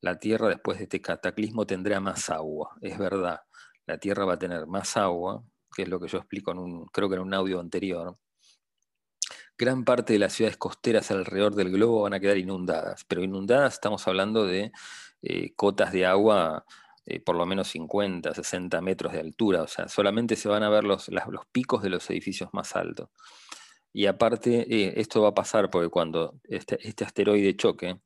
la 0.00 0.18
Tierra 0.18 0.48
después 0.48 0.78
de 0.78 0.84
este 0.84 1.00
cataclismo 1.00 1.66
tendrá 1.66 2.00
más 2.00 2.30
agua, 2.30 2.76
es 2.80 2.98
verdad. 2.98 3.40
La 3.86 3.98
Tierra 3.98 4.24
va 4.24 4.34
a 4.34 4.38
tener 4.38 4.66
más 4.66 4.96
agua, 4.96 5.44
que 5.74 5.82
es 5.82 5.88
lo 5.88 6.00
que 6.00 6.08
yo 6.08 6.18
explico 6.18 6.52
en 6.52 6.58
un, 6.58 6.86
creo 6.86 7.08
que 7.08 7.16
en 7.16 7.22
un 7.22 7.34
audio 7.34 7.60
anterior, 7.60 8.16
gran 9.58 9.84
parte 9.84 10.14
de 10.14 10.18
las 10.18 10.32
ciudades 10.32 10.56
costeras 10.56 11.10
alrededor 11.10 11.54
del 11.54 11.70
globo 11.70 12.02
van 12.02 12.14
a 12.14 12.20
quedar 12.20 12.38
inundadas, 12.38 13.04
pero 13.06 13.22
inundadas 13.22 13.74
estamos 13.74 14.06
hablando 14.08 14.46
de 14.46 14.72
eh, 15.22 15.54
cotas 15.54 15.92
de 15.92 16.06
agua 16.06 16.64
eh, 17.10 17.20
por 17.20 17.36
lo 17.36 17.46
menos 17.46 17.68
50, 17.68 18.34
60 18.34 18.80
metros 18.80 19.12
de 19.12 19.20
altura, 19.20 19.62
o 19.62 19.66
sea, 19.66 19.88
solamente 19.88 20.36
se 20.36 20.48
van 20.48 20.62
a 20.62 20.70
ver 20.70 20.84
los, 20.84 21.08
los 21.08 21.46
picos 21.52 21.82
de 21.82 21.90
los 21.90 22.08
edificios 22.10 22.50
más 22.52 22.76
altos. 22.76 23.08
Y 23.92 24.06
aparte, 24.06 24.66
eh, 24.68 24.94
esto 24.96 25.22
va 25.22 25.30
a 25.30 25.34
pasar 25.34 25.70
porque 25.70 25.88
cuando 25.88 26.40
este, 26.44 26.78
este, 26.86 27.04
asteroide 27.04 27.56
choque, 27.56 28.00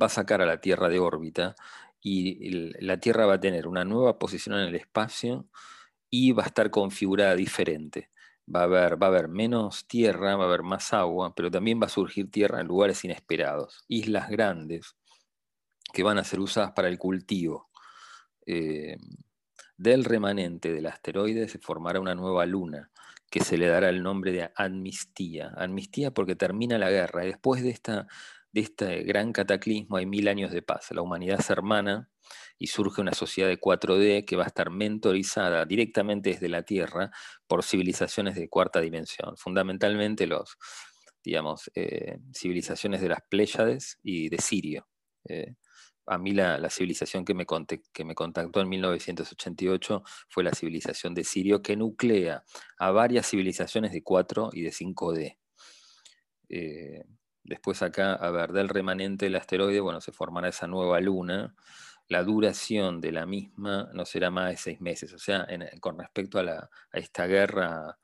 va 0.00 0.06
a 0.06 0.08
sacar 0.08 0.42
a 0.42 0.46
la 0.46 0.60
Tierra 0.60 0.88
de 0.88 0.98
órbita 0.98 1.54
y 2.00 2.50
la 2.84 2.98
Tierra 2.98 3.26
va 3.26 3.34
a 3.34 3.40
tener 3.40 3.68
una 3.68 3.84
nueva 3.84 4.18
posición 4.18 4.56
en 4.58 4.68
el 4.68 4.74
espacio 4.74 5.46
y 6.10 6.32
va 6.32 6.44
a 6.44 6.46
estar 6.46 6.70
configurada 6.70 7.34
diferente 7.36 8.10
va 8.54 8.60
a 8.60 8.64
haber, 8.64 9.02
va 9.02 9.06
a 9.06 9.10
haber 9.10 9.28
menos 9.28 9.86
tierra, 9.86 10.36
va 10.36 10.44
a 10.44 10.48
haber 10.48 10.62
más 10.62 10.92
agua, 10.92 11.34
pero 11.34 11.50
también 11.50 11.80
va 11.80 11.86
a 11.86 11.90
surgir 11.90 12.30
tierra 12.30 12.60
en 12.60 12.66
lugares 12.66 13.04
inesperados, 13.04 13.84
islas 13.88 14.28
grandes 14.28 14.96
que 15.92 16.02
van 16.02 16.18
a 16.18 16.24
ser 16.24 16.40
usadas 16.40 16.72
para 16.72 16.88
el 16.88 16.98
cultivo. 16.98 17.70
Eh, 18.46 18.96
del 19.76 20.04
remanente 20.04 20.72
del 20.72 20.86
asteroide 20.86 21.48
se 21.48 21.58
formará 21.58 22.00
una 22.00 22.14
nueva 22.14 22.46
luna 22.46 22.90
que 23.30 23.40
se 23.40 23.56
le 23.56 23.66
dará 23.66 23.88
el 23.88 24.02
nombre 24.02 24.32
de 24.32 24.50
amnistía. 24.56 25.52
Amnistía 25.56 26.12
porque 26.12 26.36
termina 26.36 26.78
la 26.78 26.90
guerra 26.90 27.24
y 27.24 27.28
después 27.28 27.62
de 27.62 27.70
esta 27.70 28.06
de 28.52 28.60
este 28.60 29.02
gran 29.02 29.32
cataclismo 29.32 29.96
hay 29.96 30.06
mil 30.06 30.28
años 30.28 30.52
de 30.52 30.62
paz. 30.62 30.90
La 30.90 31.02
humanidad 31.02 31.40
se 31.40 31.52
hermana 31.52 32.10
y 32.58 32.68
surge 32.68 33.00
una 33.00 33.14
sociedad 33.14 33.48
de 33.48 33.58
4D 33.58 34.24
que 34.24 34.36
va 34.36 34.44
a 34.44 34.46
estar 34.46 34.70
mentorizada 34.70 35.64
directamente 35.64 36.30
desde 36.30 36.48
la 36.48 36.62
Tierra 36.62 37.10
por 37.46 37.64
civilizaciones 37.64 38.34
de 38.34 38.48
cuarta 38.48 38.80
dimensión, 38.80 39.36
fundamentalmente 39.36 40.26
los, 40.26 40.56
digamos, 41.24 41.70
eh, 41.74 42.18
civilizaciones 42.34 43.00
de 43.00 43.08
las 43.08 43.22
Pléyades 43.28 43.98
y 44.02 44.28
de 44.28 44.38
Sirio. 44.38 44.86
Eh, 45.28 45.54
a 46.06 46.18
mí 46.18 46.32
la, 46.32 46.68
civilización 46.70 47.24
que 47.24 47.34
me, 47.34 47.46
que 47.92 48.04
me, 48.04 48.14
contactó 48.14 48.60
en 48.60 48.68
1988 48.68 50.02
fue 50.28 50.44
la 50.44 50.52
civilización 50.52 51.14
de 51.14 51.24
Sirio, 51.24 51.62
que 51.62 51.76
nuclea 51.76 52.44
a 52.78 52.90
varias 52.90 53.28
civilizaciones 53.28 53.92
de 53.92 54.02
4 54.02 54.50
y 54.52 54.62
de 54.62 54.70
5D. 54.70 55.38
Eh, 56.48 57.04
después 57.44 57.82
acá, 57.82 58.14
a 58.14 58.30
ver, 58.30 58.52
del 58.52 58.68
remanente 58.68 59.26
del 59.26 59.36
asteroide, 59.36 59.80
bueno, 59.80 60.00
se 60.00 60.12
formará 60.12 60.48
esa 60.48 60.66
nueva 60.66 61.00
luna. 61.00 61.54
La 62.08 62.24
duración 62.24 63.00
de 63.00 63.12
la 63.12 63.26
misma 63.26 63.88
no 63.94 64.04
será 64.04 64.30
más 64.30 64.50
de 64.50 64.56
seis 64.56 64.80
meses. 64.80 65.12
O 65.12 65.18
sea, 65.18 65.46
con 65.80 65.98
respecto 65.98 66.38
a, 66.40 66.68
esta 66.92 67.26
guerra 67.26 67.96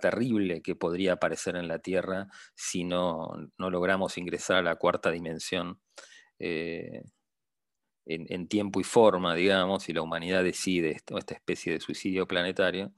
terrible 0.00 0.62
que 0.62 0.74
podría 0.74 1.14
aparecer 1.14 1.56
en 1.56 1.68
la 1.68 1.78
Tierra 1.78 2.28
si 2.54 2.84
no, 2.84 3.28
no 3.58 3.70
logramos 3.70 4.16
ingresar 4.18 4.56
a 4.56 4.62
la 4.62 4.76
cuarta 4.76 5.10
dimensión 5.10 5.78
eh, 6.38 7.02
en, 8.08 8.48
tiempo 8.48 8.80
y 8.80 8.84
forma, 8.84 9.34
digamos, 9.34 9.88
y 9.88 9.92
la 9.92 10.02
humanidad 10.02 10.42
decide 10.42 10.92
esta 10.92 11.34
especie 11.34 11.74
de 11.74 11.80
suicidio 11.80 12.26
planetario, 12.26 12.92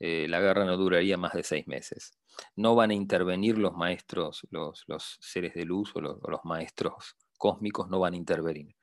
eh, 0.00 0.26
la 0.28 0.40
guerra 0.40 0.64
no 0.64 0.76
duraría 0.76 1.16
más 1.16 1.32
de 1.32 1.44
seis 1.44 1.66
meses. 1.68 2.18
No 2.56 2.74
van 2.74 2.90
a 2.90 2.94
intervenir 2.94 3.58
los 3.58 3.74
maestros, 3.74 4.46
los, 4.50 4.84
seres 5.20 5.54
de 5.54 5.64
luz 5.64 5.92
o 5.94 6.00
los, 6.00 6.40
maestros 6.44 7.16
cósmicos, 7.36 7.88
no 7.88 8.00
van 8.00 8.14
a 8.14 8.16
intervenir. 8.16 8.74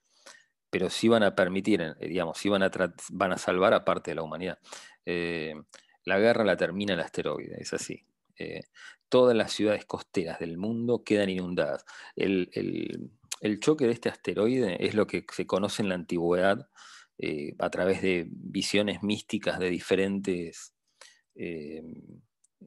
Pero 0.69 0.89
sí 0.89 1.07
van 1.09 1.23
a 1.23 1.35
permitir, 1.35 1.81
eh, 1.81 1.95
digamos, 2.07 2.37
sí 2.37 2.49
van 2.49 2.63
a, 2.63 3.37
salvar 3.37 3.73
a 3.73 3.85
parte 3.85 4.11
de 4.11 4.15
la 4.15 4.23
humanidad. 4.23 4.59
Eh, 5.05 5.55
la 6.05 6.19
guerra 6.19 6.45
la 6.45 6.57
termina 6.57 6.93
el 6.93 7.01
asteroide, 7.01 7.57
es 7.59 7.73
así. 7.73 8.05
todas 9.09 9.35
las 9.35 9.53
ciudades 9.53 9.85
costeras 9.85 10.39
del 10.39 10.57
mundo 10.57 11.03
quedan 11.03 11.29
inundadas. 11.29 11.85
el 12.15 12.49
choque 13.59 13.85
de 13.85 13.93
este 13.93 14.09
asteroide 14.09 14.85
es 14.85 14.93
lo 14.93 15.07
que 15.07 15.25
se 15.31 15.45
conoce 15.45 15.81
en 15.81 15.89
la 15.89 15.95
antigüedad 15.95 16.69
eh, 17.17 17.55
a 17.59 17.69
través 17.69 18.01
de 18.01 18.27
visiones 18.29 19.01
místicas 19.03 19.59
de 19.59 19.69
diferentes 19.69 20.73
eh, 21.35 21.81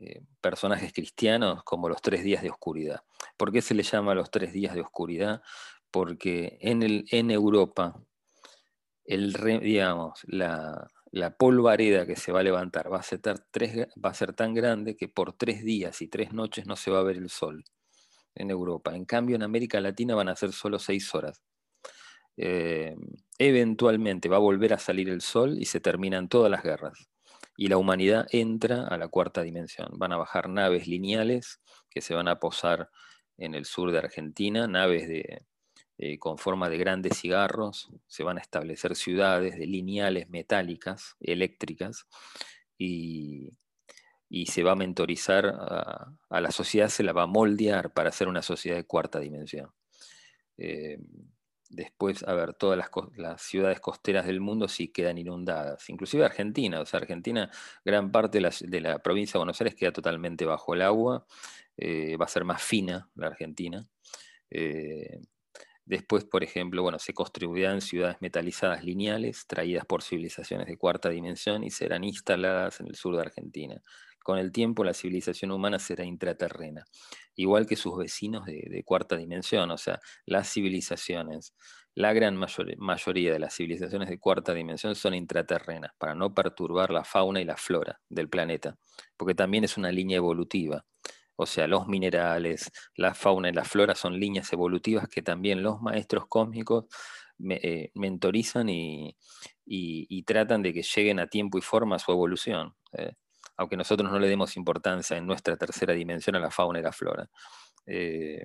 eh, 0.00 0.22
personajes 0.40 0.92
cristianos 0.92 1.62
como 1.64 1.88
los 1.88 2.00
tres 2.00 2.22
días 2.22 2.42
de 2.42 2.50
oscuridad. 2.50 3.02
¿Por 3.36 3.52
qué 3.52 3.60
se 3.62 3.74
le 3.74 3.82
llama 3.82 4.14
los 4.14 4.30
tres 4.30 4.52
días 4.52 4.74
de 4.74 4.80
oscuridad? 4.80 5.42
Porque 5.90 6.58
en, 6.60 6.82
el, 6.82 7.06
Europa, 7.10 8.00
el, 9.04 9.32
la, 10.26 11.36
polvareda 11.38 12.06
que 12.06 12.16
se 12.16 12.32
va 12.32 12.40
a 12.40 12.42
levantar 12.42 12.92
va 12.92 13.00
a 13.00 14.14
ser 14.14 14.32
tan 14.34 14.54
grande 14.54 14.96
que 14.96 15.08
por 15.08 15.32
tres 15.32 15.64
días 15.64 16.00
y 16.02 16.08
tres 16.08 16.32
noches 16.32 16.66
no 16.66 16.76
se 16.76 16.90
va 16.90 17.00
a 17.00 17.04
ver 17.04 17.16
el 17.16 17.30
sol 17.30 17.64
en 18.38 18.50
Europa. 18.50 18.94
En 18.96 19.04
cambio, 19.04 19.36
en 19.36 19.42
América 19.42 19.80
Latina 19.80 20.14
van 20.14 20.28
a 20.28 20.36
ser 20.36 20.52
solo 20.52 20.78
seis 20.78 21.14
horas. 21.14 21.42
Eh, 22.36 22.94
eventualmente 23.38 24.28
va 24.28 24.36
a 24.36 24.40
volver 24.40 24.72
a 24.72 24.78
salir 24.78 25.08
el 25.08 25.20
sol 25.20 25.56
y 25.58 25.66
se 25.66 25.80
terminan 25.80 26.28
todas 26.28 26.50
las 26.50 26.62
guerras. 26.62 27.08
Y 27.56 27.66
la 27.68 27.76
humanidad 27.76 28.26
entra 28.30 28.86
a 28.86 28.96
la 28.96 29.08
cuarta 29.08 29.42
dimensión. 29.42 29.88
Van 29.98 30.12
a 30.12 30.16
bajar 30.16 30.48
naves 30.48 30.86
lineales 30.86 31.60
que 31.90 32.00
se 32.00 32.14
van 32.14 32.28
a 32.28 32.38
posar 32.38 32.90
en 33.36 33.54
el 33.54 33.64
sur 33.64 33.90
de 33.90 33.98
Argentina, 33.98 34.68
naves 34.68 35.08
de, 35.08 35.42
eh, 35.98 36.18
con 36.18 36.38
forma 36.38 36.68
de 36.68 36.78
grandes 36.78 37.18
cigarros. 37.18 37.90
Se 38.06 38.22
van 38.22 38.38
a 38.38 38.40
establecer 38.40 38.94
ciudades 38.94 39.58
de 39.58 39.66
lineales 39.66 40.28
metálicas, 40.30 41.16
eléctricas, 41.20 42.06
y, 42.78 43.50
y 44.28 44.46
se 44.46 44.62
va 44.62 44.72
a 44.72 44.76
mentorizar 44.76 45.46
a, 45.46 46.40
la 46.40 46.50
sociedad, 46.50 46.88
se 46.88 47.02
la 47.02 47.12
va 47.12 47.22
a 47.22 47.26
moldear 47.26 47.92
para 47.92 48.12
ser 48.12 48.28
una 48.28 48.42
sociedad 48.42 48.76
de 48.76 48.84
cuarta 48.84 49.20
dimensión. 49.20 49.70
Eh, 50.58 50.98
después, 51.70 52.22
a 52.24 52.34
ver, 52.34 52.54
todas 52.54 52.78
las, 53.16 53.42
ciudades 53.42 53.80
costeras 53.80 54.26
del 54.26 54.40
mundo 54.40 54.68
sí 54.68 54.88
quedan 54.88 55.18
inundadas, 55.18 55.88
inclusive 55.88 56.24
Argentina, 56.24 56.80
o 56.80 56.86
sea, 56.86 57.00
Argentina, 57.00 57.50
gran 57.84 58.10
parte 58.10 58.40
de 58.40 58.80
la, 58.80 58.98
provincia 58.98 59.34
de 59.34 59.38
Buenos 59.38 59.60
Aires 59.60 59.74
queda 59.74 59.92
totalmente 59.92 60.44
bajo 60.44 60.74
el 60.74 60.82
agua, 60.82 61.26
eh, 61.76 62.16
va 62.16 62.24
a 62.26 62.28
ser 62.28 62.44
más 62.44 62.62
fina 62.62 63.08
la 63.14 63.28
Argentina. 63.28 63.86
Eh, 64.50 65.20
después, 65.84 66.24
por 66.24 66.42
ejemplo, 66.42 66.82
bueno, 66.82 66.98
se 66.98 67.14
construirán 67.14 67.80
ciudades 67.80 68.18
metalizadas 68.20 68.84
lineales 68.84 69.46
traídas 69.46 69.86
por 69.86 70.02
civilizaciones 70.02 70.66
de 70.66 70.76
cuarta 70.76 71.08
dimensión 71.08 71.64
y 71.64 71.70
serán 71.70 72.04
instaladas 72.04 72.80
en 72.80 72.88
el 72.88 72.94
sur 72.94 73.14
de 73.16 73.22
Argentina. 73.22 73.82
Con 74.28 74.38
el 74.38 74.52
tiempo 74.52 74.84
la 74.84 74.92
civilización 74.92 75.52
humana 75.52 75.78
será 75.78 76.04
intraterrena, 76.04 76.84
igual 77.34 77.66
que 77.66 77.76
sus 77.76 77.96
vecinos 77.96 78.44
de, 78.44 78.82
cuarta 78.84 79.16
dimensión, 79.16 79.70
o 79.70 79.78
sea, 79.78 80.00
las 80.26 80.52
civilizaciones, 80.52 81.54
la 81.94 82.12
gran 82.12 82.36
mayoría 82.36 83.32
de 83.32 83.38
las 83.38 83.56
civilizaciones 83.56 84.10
de 84.10 84.18
cuarta 84.18 84.52
dimensión 84.52 84.94
son 84.96 85.14
intraterrenas, 85.14 85.92
para 85.96 86.14
no 86.14 86.34
perturbar 86.34 86.90
la 86.90 87.04
fauna 87.04 87.40
y 87.40 87.46
la 87.46 87.56
flora 87.56 88.02
del 88.10 88.28
planeta, 88.28 88.76
porque 89.16 89.34
también 89.34 89.64
es 89.64 89.78
una 89.78 89.90
línea 89.90 90.18
evolutiva. 90.18 90.84
O 91.36 91.46
sea, 91.46 91.66
los 91.66 91.86
minerales, 91.88 92.70
la 92.96 93.14
fauna 93.14 93.48
y 93.48 93.52
la 93.52 93.64
flora 93.64 93.94
son 93.94 94.20
líneas 94.20 94.52
evolutivas 94.52 95.08
que 95.08 95.22
también 95.22 95.62
los 95.62 95.80
maestros 95.80 96.26
cósmicos 96.28 96.84
eh, 97.48 97.92
mentorizan 97.94 98.68
y, 98.68 99.16
tratan 100.26 100.60
de 100.60 100.74
que 100.74 100.82
lleguen 100.82 101.18
a 101.18 101.28
tiempo 101.28 101.56
y 101.56 101.62
forma 101.62 101.96
a 101.96 101.98
su 101.98 102.12
evolución. 102.12 102.74
Eh 102.92 103.14
aunque 103.58 103.76
nosotros 103.76 104.10
no 104.10 104.18
le 104.18 104.28
demos 104.28 104.56
importancia 104.56 105.16
en 105.16 105.26
nuestra 105.26 105.56
tercera 105.56 105.92
dimensión 105.92 106.36
a 106.36 106.40
la 106.40 106.50
fauna 106.50 106.78
y 106.78 106.82
la 106.82 106.92
flora. 106.92 107.28
Eh, 107.86 108.44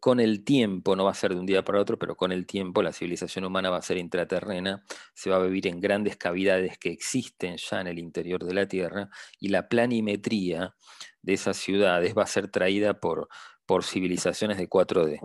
con 0.00 0.18
el 0.18 0.44
tiempo, 0.44 0.96
no 0.96 1.04
va 1.04 1.12
a 1.12 1.14
ser 1.14 1.34
de 1.34 1.40
un 1.40 1.46
día 1.46 1.64
para 1.64 1.80
otro, 1.80 1.98
pero 1.98 2.16
con 2.16 2.32
el 2.32 2.46
tiempo 2.46 2.82
la 2.82 2.92
civilización 2.92 3.44
humana 3.44 3.70
va 3.70 3.76
a 3.76 3.82
ser 3.82 3.96
intraterrena, 3.96 4.82
se 5.14 5.30
va 5.30 5.36
a 5.36 5.42
vivir 5.42 5.68
en 5.68 5.80
grandes 5.80 6.16
cavidades 6.16 6.78
que 6.78 6.90
existen 6.90 7.56
ya 7.58 7.80
en 7.80 7.86
el 7.86 7.98
interior 8.00 8.44
de 8.44 8.54
la 8.54 8.66
Tierra 8.66 9.08
y 9.38 9.48
la 9.48 9.68
planimetría 9.68 10.74
de 11.22 11.32
esas 11.32 11.58
ciudades 11.58 12.16
va 12.16 12.24
a 12.24 12.26
ser 12.26 12.50
traída 12.50 12.98
por, 12.98 13.28
por 13.66 13.84
civilizaciones 13.84 14.58
de 14.58 14.68
4D. 14.68 15.20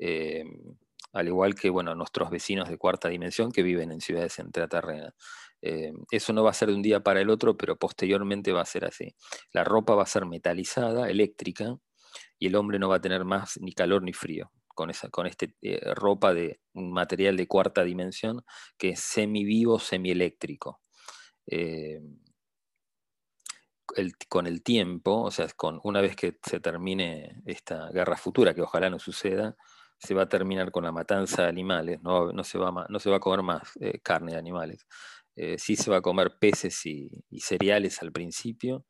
Eh, 0.00 0.44
al 1.12 1.26
igual 1.28 1.54
que 1.54 1.70
bueno, 1.70 1.94
nuestros 1.94 2.30
vecinos 2.30 2.68
de 2.68 2.76
cuarta 2.76 3.08
dimensión 3.08 3.52
que 3.52 3.62
viven 3.62 3.92
en 3.92 4.00
ciudades 4.00 4.38
intraterrenas. 4.38 5.14
Eh, 5.62 5.92
eso 6.10 6.32
no 6.32 6.44
va 6.44 6.50
a 6.50 6.54
ser 6.54 6.68
de 6.68 6.74
un 6.74 6.82
día 6.82 7.00
para 7.00 7.20
el 7.20 7.30
otro, 7.30 7.56
pero 7.56 7.76
posteriormente 7.76 8.52
va 8.52 8.62
a 8.62 8.66
ser 8.66 8.84
así. 8.84 9.14
La 9.52 9.64
ropa 9.64 9.94
va 9.94 10.04
a 10.04 10.06
ser 10.06 10.26
metalizada, 10.26 11.10
eléctrica, 11.10 11.76
y 12.38 12.46
el 12.46 12.56
hombre 12.56 12.78
no 12.78 12.88
va 12.88 12.96
a 12.96 13.00
tener 13.00 13.24
más 13.24 13.58
ni 13.60 13.72
calor 13.72 14.02
ni 14.02 14.12
frío 14.12 14.52
con, 14.78 14.90
esa, 14.90 15.08
con 15.10 15.26
este 15.26 15.56
eh, 15.60 15.80
ropa 15.94 16.32
de 16.32 16.60
un 16.74 16.92
material 16.92 17.36
de 17.36 17.48
cuarta 17.48 17.82
dimensión 17.82 18.44
que 18.78 18.90
es 18.90 19.00
semi-vivo, 19.00 19.80
semi-eléctrico. 19.80 20.80
Eh, 21.46 22.00
con 24.28 24.46
el 24.46 24.62
tiempo, 24.62 25.22
o 25.22 25.30
sea, 25.32 25.48
con, 25.56 25.80
una 25.82 26.00
vez 26.00 26.14
que 26.14 26.38
se 26.44 26.60
termine 26.60 27.42
esta 27.46 27.88
guerra 27.90 28.16
futura, 28.16 28.54
que 28.54 28.62
ojalá 28.62 28.88
no 28.88 29.00
suceda, 29.00 29.56
se 29.98 30.14
va 30.14 30.22
a 30.22 30.28
terminar 30.28 30.70
con 30.70 30.84
la 30.84 30.92
matanza 30.92 31.42
de 31.42 31.48
animales, 31.48 32.00
no, 32.02 32.30
se, 32.44 32.58
va, 32.58 32.86
no 32.88 32.98
se 33.00 33.10
va 33.10 33.16
a 33.16 33.20
comer 33.20 33.42
más 33.42 33.72
carne 34.04 34.32
de 34.32 34.38
animales. 34.38 34.86
Eh, 35.40 35.56
sí 35.56 35.76
se 35.76 35.88
va 35.88 35.98
a 35.98 36.02
comer 36.02 36.36
peces 36.40 36.84
y, 36.84 37.08
cereales 37.38 38.02
al 38.02 38.10
principio, 38.10 38.84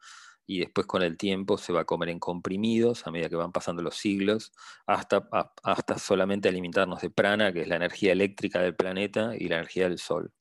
y 0.46 0.60
después 0.60 0.86
con 0.86 1.02
el 1.02 1.18
tiempo 1.18 1.58
se 1.58 1.74
va 1.74 1.82
a 1.82 1.84
comer 1.84 2.08
en 2.08 2.18
comprimidos 2.18 3.06
a 3.06 3.10
medida 3.10 3.28
que 3.28 3.36
van 3.36 3.52
pasando 3.52 3.82
los 3.82 3.96
siglos, 3.96 4.52
hasta, 4.86 5.28
hasta 5.62 5.98
solamente 5.98 6.48
alimentarnos 6.48 7.02
de 7.02 7.10
prana, 7.10 7.52
que 7.52 7.60
es 7.60 7.68
la 7.68 7.76
energía 7.76 8.12
eléctrica 8.12 8.62
del 8.62 8.74
planeta 8.74 9.32
y 9.38 9.48
la 9.48 9.56
energía 9.56 9.90
del 9.90 9.98
Sol. 9.98 10.32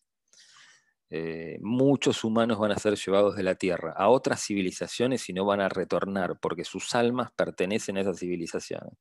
Eh, 1.10 1.58
muchos 1.62 2.24
humanos 2.24 2.58
van 2.58 2.72
a 2.72 2.80
ser 2.80 2.96
llevados 2.96 3.36
de 3.36 3.44
la 3.44 3.56
Tierra 3.56 3.94
a 3.98 4.08
otras 4.08 4.42
civilizaciones 4.42 5.28
y 5.28 5.34
no 5.34 5.44
van 5.44 5.60
a 5.60 5.68
retornar 5.68 6.40
porque 6.40 6.64
sus 6.64 6.96
almas 6.96 7.32
pertenecen 7.36 7.98
a 7.98 8.02
esas 8.02 8.20
civilizaciones. 8.20 8.94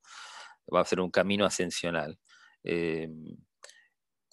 Va 0.75 0.81
a 0.81 0.85
ser 0.85 0.99
un 0.99 1.11
camino 1.11 1.47
ascensional. 1.47 2.19
Eh, 2.65 3.09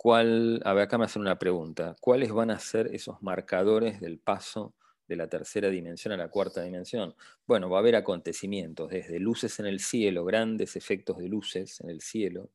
¿Cuál, 0.03 0.61
a 0.65 0.73
ver, 0.73 0.83
acá 0.83 0.97
me 0.97 1.05
hacen 1.05 1.21
una 1.21 1.39
pregunta. 1.39 1.95
¿Cuáles 2.01 2.33
van 2.33 2.51
a 2.51 2.59
ser 2.59 2.93
esos 2.93 3.21
marcadores 3.21 4.01
del 4.01 4.19
paso 4.19 4.75
de 5.07 5.15
la 5.15 5.29
tercera 5.29 5.69
dimensión 5.69 6.13
a 6.13 6.17
la 6.17 6.27
cuarta 6.27 6.61
dimensión? 6.61 7.15
Bueno, 7.47 7.69
va 7.69 7.77
a 7.77 7.79
haber 7.79 7.95
acontecimientos, 7.95 8.89
desde 8.89 9.17
luces 9.17 9.57
en 9.61 9.65
el 9.65 9.79
cielo, 9.79 10.25
grandes 10.25 10.75
efectos 10.75 11.19
de 11.19 11.29
luces 11.29 11.79
en 11.79 11.89
el 11.89 12.01
cielo. 12.01 12.49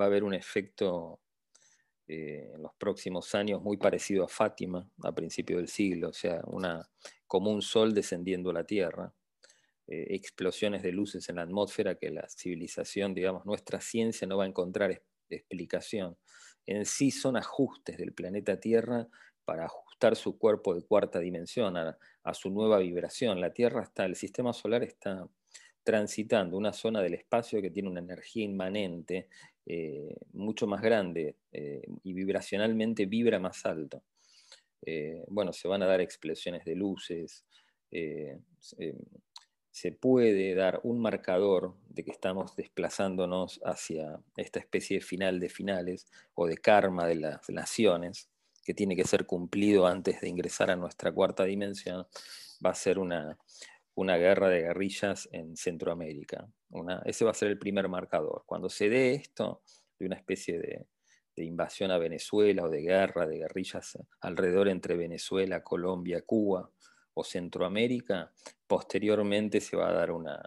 Va 0.00 0.04
a 0.04 0.06
haber 0.06 0.22
un 0.22 0.32
efecto 0.32 1.18
eh, 2.06 2.52
en 2.54 2.62
los 2.62 2.74
próximos 2.78 3.34
años 3.34 3.60
muy 3.60 3.78
parecido 3.78 4.22
a 4.22 4.28
Fátima 4.28 4.88
a 5.02 5.12
principios 5.12 5.58
del 5.58 5.68
siglo, 5.68 6.10
o 6.10 6.12
sea, 6.12 6.40
como 7.26 7.50
un 7.50 7.62
sol 7.62 7.94
descendiendo 7.94 8.50
a 8.50 8.54
la 8.54 8.64
tierra. 8.64 9.12
explosiones 9.88 10.84
de 10.84 10.92
luces 10.92 11.28
en 11.30 11.36
la 11.36 11.42
atmósfera 11.42 11.96
que 11.96 12.10
la 12.10 12.28
civilización, 12.28 13.12
digamos, 13.12 13.44
nuestra 13.44 13.80
ciencia 13.80 14.28
no 14.28 14.36
va 14.36 14.44
a 14.44 14.48
encontrar 14.48 15.02
explicación. 15.28 16.16
En 16.66 16.84
sí 16.84 17.10
son 17.10 17.36
ajustes 17.36 17.96
del 17.96 18.12
planeta 18.12 18.58
Tierra 18.58 19.08
para 19.44 19.64
ajustar 19.64 20.16
su 20.16 20.38
cuerpo 20.38 20.74
de 20.74 20.82
cuarta 20.82 21.20
dimensión 21.20 21.76
a, 21.76 21.96
su 22.34 22.50
nueva 22.50 22.78
vibración. 22.78 23.40
La 23.40 23.52
Tierra 23.52 23.82
está, 23.82 24.04
el 24.04 24.16
sistema 24.16 24.52
solar 24.52 24.82
está 24.82 25.28
transitando 25.84 26.56
una 26.56 26.72
zona 26.72 27.00
del 27.00 27.14
espacio 27.14 27.62
que 27.62 27.70
tiene 27.70 27.88
una 27.88 28.00
energía 28.00 28.44
inmanente 28.44 29.28
eh, 29.64 30.16
mucho 30.32 30.66
más 30.66 30.82
grande 30.82 31.36
eh, 31.52 31.82
y 32.02 32.12
vibracionalmente 32.12 33.06
vibra 33.06 33.38
más 33.38 33.64
alto. 33.64 34.02
Eh, 34.84 35.24
bueno, 35.28 35.52
se 35.52 35.68
van 35.68 35.82
a 35.82 35.86
dar 35.86 36.00
explosiones 36.00 36.64
de 36.64 36.74
luces, 36.74 37.44
se 39.76 39.92
puede 39.92 40.54
dar 40.54 40.80
un 40.84 40.98
marcador 41.00 41.74
de 41.90 42.02
que 42.02 42.10
estamos 42.10 42.56
desplazándonos 42.56 43.60
hacia 43.62 44.22
esta 44.38 44.58
especie 44.58 44.96
de 44.96 45.04
final 45.04 45.38
de 45.38 45.50
finales 45.50 46.06
o 46.32 46.46
de 46.46 46.56
karma 46.56 47.06
de 47.06 47.16
las 47.16 47.50
naciones, 47.50 48.30
que 48.64 48.72
tiene 48.72 48.96
que 48.96 49.04
ser 49.04 49.26
cumplido 49.26 49.86
antes 49.86 50.22
de 50.22 50.30
ingresar 50.30 50.70
a 50.70 50.76
nuestra 50.76 51.12
cuarta 51.12 51.44
dimensión, 51.44 52.06
va 52.64 52.70
a 52.70 52.74
ser 52.74 52.98
una, 52.98 53.38
una 53.94 54.16
guerra 54.16 54.48
de 54.48 54.62
guerrillas 54.62 55.28
en 55.30 55.58
Centroamérica. 55.58 56.48
ese 57.04 57.26
va 57.26 57.32
a 57.32 57.34
ser 57.34 57.48
el 57.48 57.58
primer 57.58 57.86
marcador. 57.90 58.44
Cuando 58.46 58.70
se 58.70 58.88
dé 58.88 59.12
esto, 59.12 59.60
de 59.98 60.06
una 60.06 60.16
especie 60.16 60.58
de, 60.58 60.86
de 61.36 61.44
invasión 61.44 61.90
a 61.90 61.98
Venezuela 61.98 62.64
o 62.64 62.70
de 62.70 62.80
guerra 62.80 63.26
de 63.26 63.40
guerrillas 63.40 63.98
alrededor 64.22 64.68
entre 64.68 64.96
Venezuela, 64.96 65.62
Colombia, 65.62 66.22
Cuba 66.22 66.70
o 67.16 67.24
Centroamérica, 67.24 68.32
posteriormente 68.66 69.60
se 69.60 69.76
va 69.76 69.88
a 69.88 69.92
dar 69.92 70.10
una, 70.10 70.38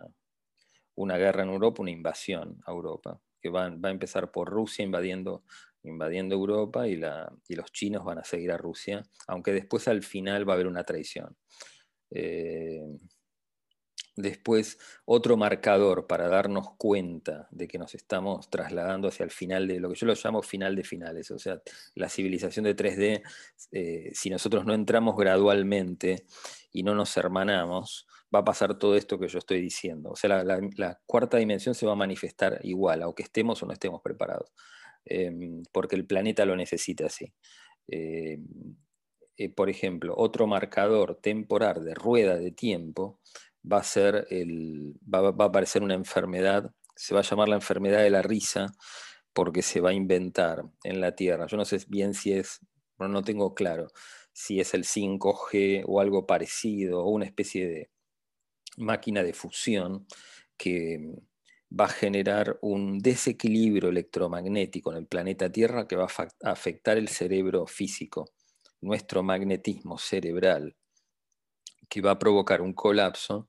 una 0.96 1.18
guerra 1.18 1.44
en 1.44 1.50
Europa, 1.50 1.82
una 1.82 1.92
invasión 1.92 2.62
a 2.66 2.72
Europa, 2.72 3.20
que 3.42 3.50
va, 3.50 3.70
va 3.70 3.90
a 3.90 3.92
empezar 3.92 4.32
por 4.32 4.50
Rusia 4.50 4.86
invadiendo 4.86 5.44
invadiendo 5.84 6.36
Europa 6.36 6.88
y, 6.88 6.98
la, 6.98 7.32
y, 7.48 7.56
los 7.56 7.72
chinos 7.72 8.04
van 8.04 8.20
a 8.20 8.24
seguir 8.26 8.52
a 8.52 8.58
Rusia, 8.58 9.02
aunque 9.28 9.54
después 9.54 9.88
al 9.88 10.04
final 10.04 10.48
va 10.48 10.54
a 10.54 10.56
haber 10.56 10.68
una 10.68 10.84
traición. 10.84 11.38
Eh, 12.12 12.82
después, 14.22 14.78
otro 15.06 15.38
marcador 15.38 16.08
para 16.08 16.28
darnos 16.28 16.72
cuenta 16.78 17.48
de 17.52 17.68
que 17.68 17.78
nos 17.78 17.96
estamos 17.96 18.50
trasladando 18.50 19.08
hacia 19.08 19.24
el 19.24 19.32
final 19.32 19.68
de 19.68 19.80
lo 19.80 19.90
que 19.90 19.96
yo 19.96 20.06
lo 20.06 20.14
llamo 20.14 20.42
final 20.42 20.76
de 20.76 20.84
finales, 20.84 21.32
o 21.32 21.40
sea, 21.40 21.62
la 21.96 22.10
civilización 22.10 22.66
de 22.66 22.76
3D, 22.76 23.24
eh, 23.72 24.12
si 24.14 24.30
nosotros 24.30 24.66
no 24.66 24.74
entramos 24.74 25.16
gradualmente 25.16 26.26
y 26.72 26.84
no 26.84 26.96
nos 26.96 27.16
hermanamos, 27.18 28.08
va 28.34 28.40
a 28.40 28.44
pasar 28.46 28.78
todo 28.78 28.96
esto 28.96 29.20
que 29.20 29.28
yo 29.28 29.40
estoy 29.40 29.62
diciendo. 29.62 30.12
O 30.12 30.16
sea, 30.16 30.44
la, 30.44 31.00
cuarta 31.06 31.38
dimensión 31.38 31.76
se 31.76 31.86
va 31.86 31.94
a 31.94 31.96
manifestar 31.96 32.60
igual, 32.64 33.02
aunque 33.02 33.24
estemos 33.24 33.62
o 33.64 33.66
no 33.66 33.74
estemos 33.74 34.02
preparados. 34.02 34.52
Em, 35.06 35.64
porque 35.72 35.96
el 35.96 36.06
planeta 36.06 36.46
lo 36.46 36.56
necesita 36.56 37.08
así. 37.08 37.34
Em, 37.88 38.46
eh, 39.38 39.50
por 39.50 39.70
ejemplo, 39.70 40.14
otro 40.18 40.48
marcador 40.48 41.16
temporal 41.22 41.84
de 41.86 41.96
rueda 41.96 42.38
de 42.38 42.52
tiempo 42.52 43.20
va 43.70 43.78
a 43.78 43.84
ser 43.84 44.28
el, 44.30 44.96
va, 45.04 45.28
a 45.28 45.48
aparecer 45.48 45.84
una 45.84 45.94
enfermedad, 45.94 46.72
se 46.96 47.14
va 47.14 47.22
a 47.22 47.24
llamar 47.24 47.50
la 47.50 47.56
enfermedad 47.56 48.02
de 48.02 48.10
la 48.10 48.22
risa, 48.22 48.72
porque 49.34 49.62
se 49.62 49.82
va 49.82 49.92
a 49.92 49.94
inventar 49.94 50.64
en 50.84 51.02
la 51.02 51.16
Tierra. 51.16 51.48
Yo 51.48 51.58
no 51.58 51.66
sé 51.66 51.80
bien 51.88 52.14
si 52.14 52.34
es, 52.34 52.60
no 52.98 53.24
tengo 53.24 53.54
claro 53.54 53.88
si 54.34 54.60
es 54.60 54.74
el 54.74 54.86
5G 54.86 55.84
o 55.86 56.00
algo 56.00 56.26
parecido, 56.26 57.04
o 57.04 57.10
una 57.10 57.26
especie 57.26 57.68
de 57.68 57.90
máquina 58.78 59.24
de 59.24 59.34
fusión 59.34 60.08
que, 60.58 61.14
va 61.70 61.86
a 61.86 61.90
generar 61.90 62.58
un 62.62 63.00
desequilibrio 63.00 63.90
electromagnético 63.90 64.92
en 64.92 64.98
el 64.98 65.08
planeta 65.08 65.52
Tierra 65.52 65.88
que 65.88 65.96
va 65.96 66.06
a 66.06 66.52
afectar 66.52 66.98
el 66.98 67.10
cerebro 67.10 67.68
físico, 67.68 68.32
nuestro 68.82 69.24
magnetismo 69.24 69.98
cerebral, 69.98 70.76
que 71.88 72.02
va 72.02 72.12
a 72.12 72.20
provocar 72.20 72.62
un 72.62 72.74
colapso 72.74 73.49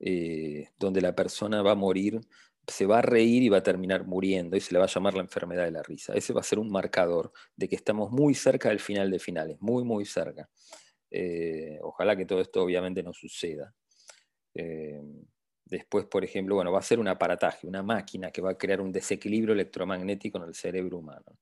eh, 0.00 0.70
donde 0.78 1.00
la 1.00 1.14
persona 1.14 1.62
va 1.62 1.72
a 1.72 1.74
morir, 1.74 2.20
se 2.66 2.86
va 2.86 2.98
a 2.98 3.02
reír 3.02 3.42
y 3.42 3.48
va 3.48 3.58
a 3.58 3.62
terminar 3.62 4.06
muriendo 4.06 4.56
y 4.56 4.60
se 4.60 4.72
le 4.72 4.78
va 4.78 4.84
a 4.84 4.88
llamar 4.88 5.14
la 5.14 5.22
enfermedad 5.22 5.64
de 5.64 5.70
la 5.70 5.82
risa. 5.82 6.14
Ese 6.14 6.32
va 6.32 6.40
a 6.40 6.44
ser 6.44 6.58
un 6.58 6.70
marcador 6.70 7.32
de 7.56 7.68
que 7.68 7.76
estamos 7.76 8.10
muy 8.10 8.34
cerca 8.34 8.68
del 8.68 8.80
final 8.80 9.10
de 9.10 9.18
finales, 9.18 9.56
muy, 9.60 9.84
muy 9.84 10.04
cerca. 10.04 10.48
Eh, 11.10 11.78
ojalá 11.82 12.16
que 12.16 12.26
todo 12.26 12.40
esto 12.40 12.62
obviamente 12.62 13.02
no 13.02 13.12
suceda. 13.14 13.74
Eh, 14.54 15.00
Después, 15.68 16.06
por 16.06 16.24
ejemplo, 16.24 16.54
bueno, 16.54 16.72
va 16.72 16.78
a 16.78 16.82
ser 16.82 16.98
un 16.98 17.08
aparataje, 17.08 17.66
una 17.66 17.82
máquina 17.82 18.30
que 18.30 18.40
va 18.40 18.52
a 18.52 18.58
crear 18.58 18.80
un 18.80 18.90
desequilibrio 18.90 19.52
electromagnético 19.52 20.38
en 20.38 20.44
el 20.44 20.54
cerebro 20.54 20.98
humano. 20.98 21.38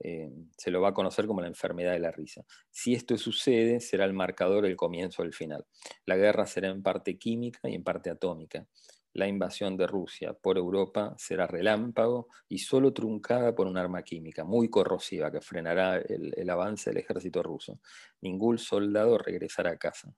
Eh, 0.00 0.30
se 0.56 0.70
lo 0.70 0.80
va 0.80 0.90
a 0.90 0.94
conocer 0.94 1.26
como 1.26 1.40
la 1.40 1.46
enfermedad 1.46 1.92
de 1.92 1.98
la 1.98 2.10
risa. 2.10 2.44
Si 2.70 2.94
esto 2.94 3.16
sucede, 3.16 3.80
será 3.80 4.04
el 4.04 4.12
marcador 4.12 4.64
del 4.64 4.76
comienzo 4.76 5.22
del 5.22 5.32
final. 5.32 5.64
La 6.04 6.16
guerra 6.16 6.46
será 6.46 6.68
en 6.68 6.82
parte 6.82 7.18
química 7.18 7.68
y 7.68 7.74
en 7.74 7.82
parte 7.82 8.10
atómica. 8.10 8.66
La 9.16 9.26
invasión 9.26 9.78
de 9.78 9.86
Rusia 9.86 10.34
por 10.34 10.58
Europa 10.58 11.14
será 11.16 11.46
relámpago 11.46 12.28
y 12.50 12.58
solo 12.58 12.92
truncada 12.92 13.54
por 13.54 13.66
un 13.66 13.78
arma 13.78 14.02
química 14.02 14.44
muy 14.44 14.68
corrosiva 14.68 15.32
que 15.32 15.40
frenará 15.40 15.96
el, 15.96 16.50
avance 16.50 16.90
del 16.90 16.98
ejército 16.98 17.42
ruso. 17.42 17.80
Ningún 18.20 18.58
soldado 18.58 19.16
regresará 19.16 19.70
a 19.70 19.78
casa. 19.78 20.14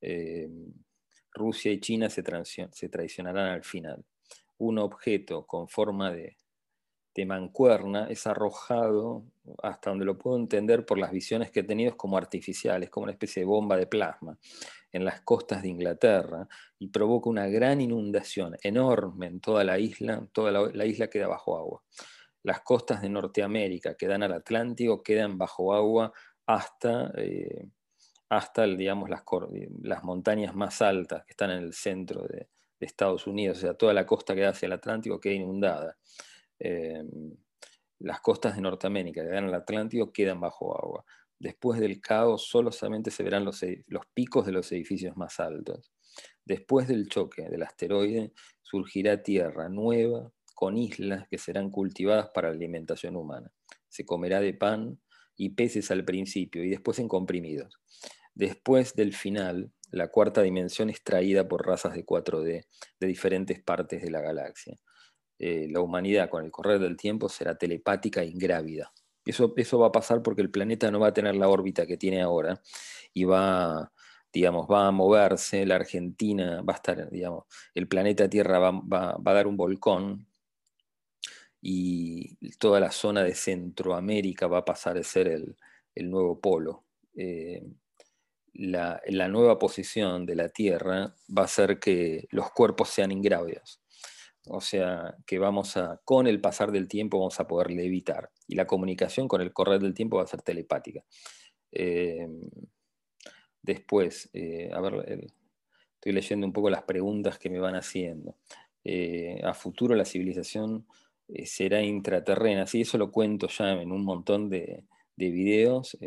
Eh, 0.00 0.48
Rusia 1.32 1.70
y 1.70 1.78
China 1.78 2.10
se, 2.10 2.22
traicionarán 2.22 3.50
al 3.50 3.62
final. 3.62 4.04
Un 4.58 4.78
objeto 4.78 5.46
con 5.46 5.68
forma 5.68 6.10
de, 6.10 6.36
mancuerna 7.26 8.08
es 8.08 8.26
arrojado, 8.26 9.24
hasta 9.62 9.90
donde 9.90 10.04
lo 10.04 10.18
puedo 10.18 10.36
entender 10.36 10.84
por 10.84 10.98
las 10.98 11.10
visiones 11.10 11.50
que 11.50 11.60
he 11.60 11.64
tenido, 11.64 11.96
como 11.96 12.16
artificiales, 12.16 12.90
como 12.90 13.04
una 13.04 13.12
especie 13.12 13.42
de 13.42 13.46
bomba 13.46 13.76
de 13.76 13.86
plasma 13.86 14.38
en 14.92 15.04
las 15.04 15.20
costas 15.20 15.62
de 15.62 15.68
Inglaterra 15.68 16.48
y 16.78 16.88
provoca 16.88 17.28
una 17.28 17.46
gran 17.48 17.80
inundación 17.80 18.56
enorme 18.62 19.26
en 19.26 19.40
toda 19.40 19.64
la 19.64 19.78
isla, 19.78 20.26
toda 20.32 20.50
la, 20.50 20.86
isla 20.86 21.08
queda 21.08 21.28
bajo 21.28 21.56
agua. 21.56 21.82
Las 22.42 22.60
costas 22.60 23.02
de 23.02 23.08
Norteamérica 23.08 23.94
que 23.94 24.06
dan 24.06 24.22
al 24.22 24.32
Atlántico 24.32 25.02
quedan 25.02 25.36
bajo 25.36 25.74
agua 25.74 26.12
hasta 26.46 27.12
eh, 27.16 27.68
hasta 28.30 28.64
digamos, 28.64 29.08
las, 29.08 29.22
las, 29.82 30.04
montañas 30.04 30.54
más 30.54 30.82
altas 30.82 31.24
que 31.24 31.32
están 31.32 31.50
en 31.50 31.62
el 31.64 31.72
centro 31.72 32.26
de, 32.26 32.48
Estados 32.80 33.26
Unidos, 33.26 33.58
o 33.58 33.60
sea, 33.60 33.74
toda 33.74 33.92
la 33.92 34.06
costa 34.06 34.36
que 34.36 34.42
da 34.42 34.50
hacia 34.50 34.66
el 34.66 34.72
Atlántico 34.72 35.18
queda 35.18 35.34
inundada. 35.34 35.96
Em, 36.58 37.36
las 38.00 38.20
costas 38.20 38.54
de 38.54 38.62
Norteamérica 38.62 39.22
que 39.22 39.30
dan 39.30 39.44
al 39.44 39.54
Atlántico 39.54 40.12
quedan 40.12 40.40
bajo 40.40 40.76
agua. 40.76 41.04
Después 41.38 41.80
del 41.80 42.00
caos 42.00 42.48
solamente 42.48 43.10
se 43.10 43.22
verán 43.22 43.44
los, 43.44 43.64
los 43.86 44.06
picos 44.14 44.46
de 44.46 44.52
los 44.52 44.70
edificios 44.72 45.16
más 45.16 45.40
altos. 45.40 45.92
Después 46.44 46.88
del 46.88 47.08
choque 47.08 47.48
del 47.48 47.62
asteroide 47.62 48.32
surgirá 48.62 49.22
tierra 49.22 49.68
nueva 49.68 50.32
con 50.54 50.76
islas 50.76 51.28
que 51.28 51.38
serán 51.38 51.70
cultivadas 51.70 52.30
para 52.34 52.48
la 52.48 52.54
alimentación 52.54 53.16
humana. 53.16 53.52
Se 53.88 54.04
comerá 54.04 54.40
de 54.40 54.54
pan 54.54 55.00
y 55.36 55.50
peces 55.50 55.90
al 55.90 56.04
principio 56.04 56.64
y 56.64 56.70
después 56.70 56.98
en 56.98 57.08
comprimidos. 57.08 57.78
Después 58.34 58.94
del 58.94 59.14
final, 59.14 59.72
la 59.90 60.08
cuarta 60.08 60.42
dimensión 60.42 60.90
es 60.90 61.02
traída 61.02 61.48
por 61.48 61.66
razas 61.66 61.94
de 61.94 62.04
4D 62.04 62.66
de 63.00 63.06
diferentes 63.06 63.62
partes 63.62 64.02
de 64.02 64.10
la 64.10 64.20
galaxia. 64.20 64.76
Eh, 65.38 65.68
la 65.70 65.80
humanidad 65.80 66.28
con 66.28 66.44
el 66.44 66.50
correr 66.50 66.80
del 66.80 66.96
tiempo 66.96 67.28
será 67.28 67.56
telepática 67.56 68.22
e 68.22 68.26
ingrávida. 68.26 68.92
Eso, 69.24 69.52
eso 69.56 69.78
va 69.78 69.88
a 69.88 69.92
pasar 69.92 70.22
porque 70.22 70.42
el 70.42 70.50
planeta 70.50 70.90
no 70.90 71.00
va 71.00 71.08
a 71.08 71.14
tener 71.14 71.36
la 71.36 71.48
órbita 71.48 71.86
que 71.86 71.96
tiene 71.96 72.22
ahora 72.22 72.60
y 73.12 73.24
va, 73.24 73.92
digamos, 74.32 74.66
va 74.70 74.88
a 74.88 74.90
moverse, 74.90 75.66
la 75.66 75.76
Argentina 75.76 76.62
va 76.62 76.74
a 76.74 76.76
estar, 76.76 77.10
digamos, 77.10 77.44
el 77.74 77.88
planeta 77.88 78.28
Tierra 78.28 78.58
va, 78.58 79.16
a 79.24 79.34
dar 79.34 79.46
un 79.46 79.56
volcón 79.56 80.26
y 81.60 82.36
toda 82.58 82.80
la 82.80 82.90
zona 82.90 83.22
de 83.22 83.34
Centroamérica 83.34 84.46
va 84.46 84.58
a 84.58 84.64
pasar 84.64 84.96
a 84.96 85.02
ser 85.02 85.28
el, 85.28 85.56
nuevo 86.10 86.40
polo. 86.40 86.84
Eh, 87.16 87.62
la, 88.54 89.00
nueva 89.28 89.58
posición 89.58 90.26
de 90.26 90.36
la 90.36 90.48
Tierra 90.48 91.14
va 91.36 91.44
a 91.44 91.48
ser 91.48 91.78
que 91.80 92.28
los 92.30 92.50
cuerpos 92.52 92.90
sean 92.90 93.10
ingrávidos. 93.10 93.80
O 94.50 94.60
sea, 94.60 95.16
que 95.26 95.38
vamos 95.38 95.76
a, 95.76 96.00
con 96.04 96.26
el 96.26 96.40
pasar 96.40 96.72
del 96.72 96.88
tiempo 96.88 97.18
vamos 97.18 97.38
a 97.40 97.46
poder 97.46 97.70
levitar. 97.70 98.30
Y 98.46 98.54
la 98.54 98.66
comunicación 98.66 99.28
con 99.28 99.40
el 99.40 99.52
correr 99.52 99.80
del 99.80 99.94
tiempo 99.94 100.16
va 100.16 100.24
a 100.24 100.26
ser 100.26 100.42
telepática. 100.42 101.04
Eh, 101.72 102.26
después, 103.62 104.30
eh, 104.32 104.70
a 104.72 104.80
ver, 104.80 105.28
estoy 105.94 106.12
leyendo 106.12 106.46
un 106.46 106.52
poco 106.52 106.70
las 106.70 106.82
preguntas 106.82 107.38
que 107.38 107.50
me 107.50 107.58
van 107.58 107.76
haciendo. 107.76 108.36
Eh, 108.84 109.40
a 109.44 109.54
futuro 109.54 109.94
la 109.94 110.04
civilización 110.04 110.86
será 111.44 111.82
intraterrena. 111.82 112.66
Sí, 112.66 112.82
eso 112.82 112.96
lo 112.96 113.10
cuento 113.10 113.48
ya 113.48 113.72
en 113.72 113.92
un 113.92 114.04
montón 114.04 114.48
de, 114.48 114.84
videos, 115.16 115.98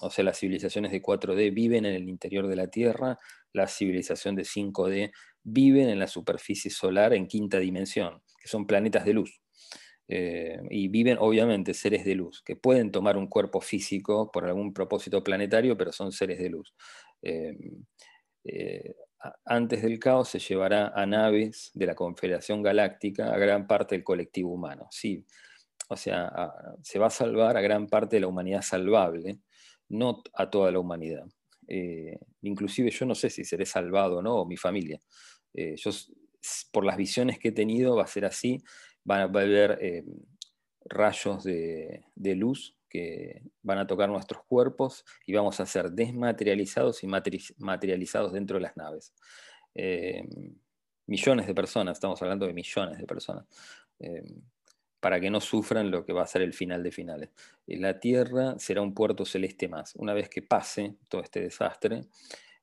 o 0.00 0.10
sea, 0.10 0.22
las 0.22 0.38
civilizaciones 0.38 0.92
de 0.92 1.02
4D 1.02 1.52
viven 1.52 1.86
en 1.86 1.94
el 1.94 2.08
interior 2.08 2.46
de 2.46 2.54
la 2.54 2.68
Tierra, 2.68 3.18
la 3.54 3.66
civilización 3.68 4.34
de 4.34 4.42
5D 4.42 5.12
viven 5.42 5.88
en 5.88 5.98
la 5.98 6.08
superficie 6.08 6.70
solar 6.70 7.14
en 7.14 7.26
quinta 7.26 7.58
dimensión, 7.58 8.22
que 8.40 8.48
son 8.48 8.66
planetas 8.66 9.04
de 9.04 9.14
luz. 9.14 9.40
Eh, 10.06 10.58
y 10.68 10.88
viven 10.88 11.16
obviamente 11.18 11.72
seres 11.72 12.04
de 12.04 12.14
luz, 12.14 12.42
que 12.42 12.56
pueden 12.56 12.90
tomar 12.90 13.16
un 13.16 13.26
cuerpo 13.26 13.60
físico 13.62 14.30
por 14.30 14.44
algún 14.44 14.74
propósito 14.74 15.24
planetario, 15.24 15.78
pero 15.78 15.92
son 15.92 16.12
seres 16.12 16.38
de 16.38 16.50
luz. 16.50 16.74
Eh, 17.22 17.56
eh, 18.44 18.94
antes 19.46 19.82
del 19.82 19.98
caos 19.98 20.28
se 20.28 20.38
llevará 20.38 20.88
a 20.88 21.06
naves 21.06 21.70
de 21.72 21.86
la 21.86 21.94
Confederación 21.94 22.62
Galáctica 22.62 23.32
a 23.32 23.38
gran 23.38 23.66
parte 23.66 23.94
del 23.94 24.04
colectivo 24.04 24.52
humano. 24.52 24.88
Sí, 24.90 25.24
o 25.88 25.96
sea, 25.96 26.52
se 26.82 26.98
va 26.98 27.06
a 27.06 27.10
salvar 27.10 27.56
a 27.56 27.62
gran 27.62 27.86
parte 27.86 28.16
de 28.16 28.20
la 28.20 28.26
humanidad 28.28 28.62
salvable, 28.62 29.38
no 29.88 30.22
a 30.34 30.50
toda 30.50 30.70
la 30.70 30.80
humanidad. 30.80 31.24
Inclusive 32.42 32.90
yo 32.90 33.06
no 33.06 33.14
sé 33.14 33.30
si 33.30 33.44
seré 33.44 33.66
salvado 33.66 34.18
o 34.18 34.22
no, 34.22 34.36
o 34.36 34.46
mi 34.46 34.56
familia. 34.56 35.00
yo, 35.54 35.90
por 36.72 36.84
las 36.84 36.96
visiones 36.96 37.38
que 37.38 37.48
he 37.48 37.52
tenido, 37.52 37.96
va 37.96 38.04
a 38.04 38.06
ser 38.06 38.24
así 38.24 38.62
van 39.04 39.20
a 39.20 39.24
haber 39.24 39.78
eh, 39.80 40.04
rayos 40.86 41.44
de, 41.44 42.04
luz 42.16 42.76
que 42.88 43.42
van 43.62 43.78
a 43.78 43.86
tocar 43.86 44.08
nuestros 44.08 44.44
cuerpos 44.44 45.04
y 45.26 45.34
vamos 45.34 45.60
a 45.60 45.66
ser 45.66 45.90
desmaterializados 45.90 47.02
y 47.02 47.06
materializados 47.06 48.32
dentro 48.32 48.56
de 48.56 48.62
las 48.62 48.76
naves. 48.76 49.14
Eh, 49.74 50.24
millones 51.06 51.46
de 51.46 51.54
personas, 51.54 51.96
estamos 51.96 52.20
hablando 52.22 52.46
de 52.46 52.54
millones 52.54 52.98
de 52.98 53.06
personas, 53.06 53.46
eh, 53.98 54.22
para 55.04 55.20
que 55.20 55.28
no 55.28 55.38
sufran 55.38 55.90
lo 55.90 56.06
que 56.06 56.14
va 56.14 56.22
a 56.22 56.26
ser 56.26 56.40
el 56.40 56.54
final 56.54 56.82
de 56.82 56.90
finales. 56.90 57.28
La 57.66 58.00
Tierra 58.00 58.58
será 58.58 58.80
un 58.80 58.94
puerto 58.94 59.26
celeste 59.26 59.68
más. 59.68 59.94
Una 59.96 60.14
vez 60.14 60.30
que 60.30 60.40
pase 60.40 60.96
todo 61.10 61.20
este 61.20 61.42
desastre, 61.42 62.06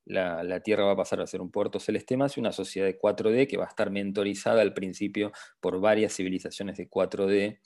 la, 0.06 0.60
Tierra 0.62 0.86
va 0.86 0.94
a 0.94 0.96
pasar 0.96 1.22
a 1.22 1.28
ser 1.28 1.40
un 1.40 1.52
puerto 1.52 1.80
celeste 1.80 2.18
más 2.18 2.36
y 2.36 2.40
una 2.40 2.52
sociedad 2.52 2.88
de 2.88 3.00
4D 3.00 3.46
que 3.46 3.58
va 3.58 3.66
a 3.66 3.68
estar 3.68 3.92
mentorizada 3.92 4.64
al 4.64 4.74
principio 4.74 5.32
por 5.60 5.80
varias 5.80 6.16
civilizaciones 6.16 6.78
de 6.78 6.90
4D 6.90 7.60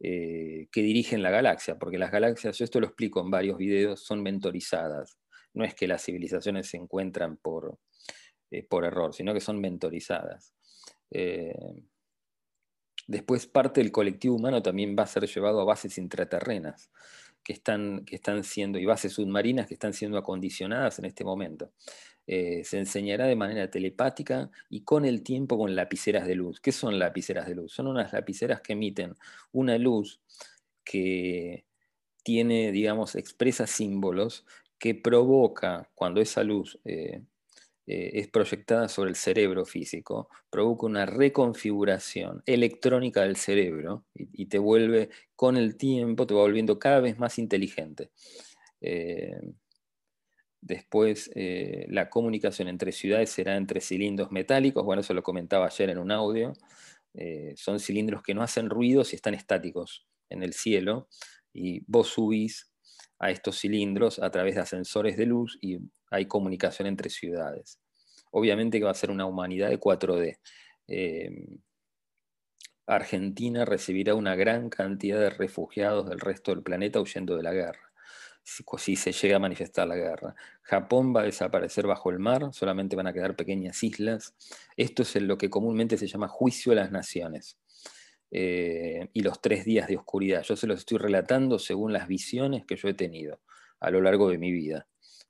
eh, 0.00 0.66
que 0.72 0.82
dirigen 0.82 1.22
la 1.22 1.30
galaxia, 1.30 1.78
porque 1.78 1.96
las 1.96 2.10
galaxias, 2.10 2.58
yo 2.58 2.64
esto 2.64 2.80
lo 2.80 2.88
explico 2.88 3.20
en 3.20 3.30
varios 3.30 3.56
videos, 3.56 4.00
son 4.00 4.24
mentorizadas. 4.24 5.20
No 5.54 5.64
es 5.64 5.72
que 5.76 5.86
las 5.86 6.04
civilizaciones 6.04 6.66
se 6.66 6.78
encuentran 6.78 7.36
por, 7.36 7.78
eh, 8.50 8.64
por 8.64 8.84
error, 8.84 9.14
sino 9.14 9.32
que 9.32 9.40
son 9.40 9.60
mentorizadas. 9.60 10.52
Eh, 11.12 11.54
después 13.06 13.46
parte 13.46 13.80
del 13.80 13.92
colectivo 13.92 14.36
humano 14.36 14.62
también 14.62 14.96
va 14.98 15.04
a 15.04 15.06
ser 15.06 15.26
llevado 15.26 15.60
a 15.60 15.64
bases 15.64 15.98
intraterrenas 15.98 16.90
que 17.42 17.52
están, 17.52 18.04
que 18.04 18.16
están 18.16 18.42
siendo, 18.42 18.78
y 18.78 18.86
bases 18.86 19.12
submarinas 19.12 19.68
que 19.68 19.74
están 19.74 19.92
siendo 19.92 20.18
acondicionadas 20.18 20.98
en 20.98 21.04
este 21.04 21.24
momento. 21.24 21.70
Eh, 22.26 22.64
se 22.64 22.78
enseñará 22.78 23.26
de 23.26 23.36
manera 23.36 23.70
telepática 23.70 24.50
y 24.68 24.82
con 24.82 25.04
el 25.04 25.22
tiempo 25.22 25.56
con 25.56 25.76
lapiceras 25.76 26.26
de 26.26 26.34
luz. 26.34 26.60
¿Qué 26.60 26.72
son 26.72 26.98
lapiceras 26.98 27.46
de 27.46 27.54
luz? 27.54 27.72
Son 27.72 27.86
unas 27.86 28.12
lapiceras 28.12 28.60
que 28.60 28.72
emiten 28.72 29.14
una 29.52 29.78
luz 29.78 30.20
que 30.84 31.64
tiene, 32.24 32.72
digamos, 32.72 33.14
expresa 33.14 33.68
símbolos 33.68 34.44
que 34.78 34.96
provoca, 34.96 35.88
cuando 35.94 36.20
esa 36.20 36.42
luz 36.42 36.80
eh, 36.84 37.22
eh, 37.86 38.18
es 38.20 38.28
proyectada 38.28 38.88
sobre 38.88 39.10
el 39.10 39.16
cerebro 39.16 39.64
físico, 39.64 40.28
provoca 40.50 40.86
una 40.86 41.06
reconfiguración 41.06 42.42
electrónica 42.44 43.22
del 43.22 43.36
cerebro 43.36 44.04
y, 44.14 44.46
te 44.46 44.58
vuelve, 44.58 45.10
con 45.36 45.56
el 45.56 45.76
tiempo, 45.76 46.26
te 46.26 46.34
va 46.34 46.40
volviendo 46.40 46.80
cada 46.80 46.98
vez 47.00 47.18
más 47.18 47.38
inteligente. 47.38 48.10
Eh, 48.80 49.38
después, 50.60 51.30
eh, 51.36 51.86
la 51.88 52.10
comunicación 52.10 52.66
entre 52.66 52.90
ciudades 52.90 53.30
será 53.30 53.56
entre 53.56 53.80
cilindros 53.80 54.32
metálicos, 54.32 54.84
bueno, 54.84 55.02
eso 55.02 55.14
lo 55.14 55.22
comentaba 55.22 55.66
ayer 55.66 55.90
en 55.90 55.98
un 55.98 56.10
audio, 56.10 56.54
son 57.56 57.80
cilindros 57.80 58.22
que 58.22 58.34
no 58.34 58.42
hacen 58.42 58.68
ruidos 58.68 59.12
y 59.12 59.16
están 59.16 59.32
estáticos 59.32 60.06
en 60.28 60.42
el 60.42 60.52
cielo, 60.52 61.08
y 61.54 61.82
vos 61.86 62.08
subís 62.08 62.70
a 63.18 63.30
estos 63.30 63.58
cilindros 63.58 64.18
a 64.18 64.30
través 64.30 64.56
de 64.56 64.60
ascensores 64.60 65.16
de 65.16 65.26
luz 65.26 65.58
y 65.62 65.78
hay 66.10 66.26
comunicación 66.26 66.88
entre 66.88 67.10
ciudades. 67.10 67.80
Obviamente 68.30 68.78
que 68.78 68.84
va 68.84 68.90
a 68.90 68.94
ser 68.94 69.10
una 69.10 69.26
humanidad 69.26 69.70
de 69.70 69.80
4D. 69.80 70.38
Eh, 70.88 71.30
Argentina 72.86 73.64
recibirá 73.64 74.14
una 74.14 74.36
gran 74.36 74.70
cantidad 74.70 75.18
de 75.18 75.30
refugiados 75.30 76.08
del 76.08 76.20
resto 76.20 76.52
del 76.52 76.62
planeta 76.62 77.00
huyendo 77.00 77.36
de 77.36 77.42
la 77.42 77.52
guerra, 77.52 77.92
si, 78.44 78.94
se 78.94 79.10
llega 79.10 79.36
a 79.36 79.40
manifestar 79.40 79.88
la 79.88 79.96
guerra. 79.96 80.36
Japón 80.62 81.14
va 81.14 81.22
a 81.22 81.24
desaparecer 81.24 81.86
bajo 81.86 82.10
el 82.10 82.20
mar, 82.20 82.50
solamente 82.52 82.94
van 82.94 83.08
a 83.08 83.12
quedar 83.12 83.34
pequeñas 83.34 83.82
islas. 83.82 84.34
Esto 84.76 85.02
es 85.02 85.16
lo 85.16 85.36
que 85.36 85.50
comúnmente 85.50 85.98
se 85.98 86.06
llama 86.06 86.28
juicio 86.28 86.70
de 86.70 86.76
las 86.76 86.92
naciones. 86.92 87.58
Eh, 88.30 89.08
y 89.12 89.22
los 89.22 89.40
tres 89.40 89.64
días 89.64 89.88
de 89.88 89.96
oscuridad. 89.96 90.42
Yo 90.42 90.56
se 90.56 90.66
los 90.66 90.80
estoy 90.80 90.98
relatando 90.98 91.58
según 91.58 91.92
las 91.92 92.06
visiones 92.06 92.64
que 92.66 92.76
yo 92.76 92.88
he 92.88 92.94
tenido 92.94 93.40
a 93.80 93.90
lo 93.90 94.00
largo 94.00 94.28
de 94.30 94.38
mi 94.38 94.52
vida 94.52 94.86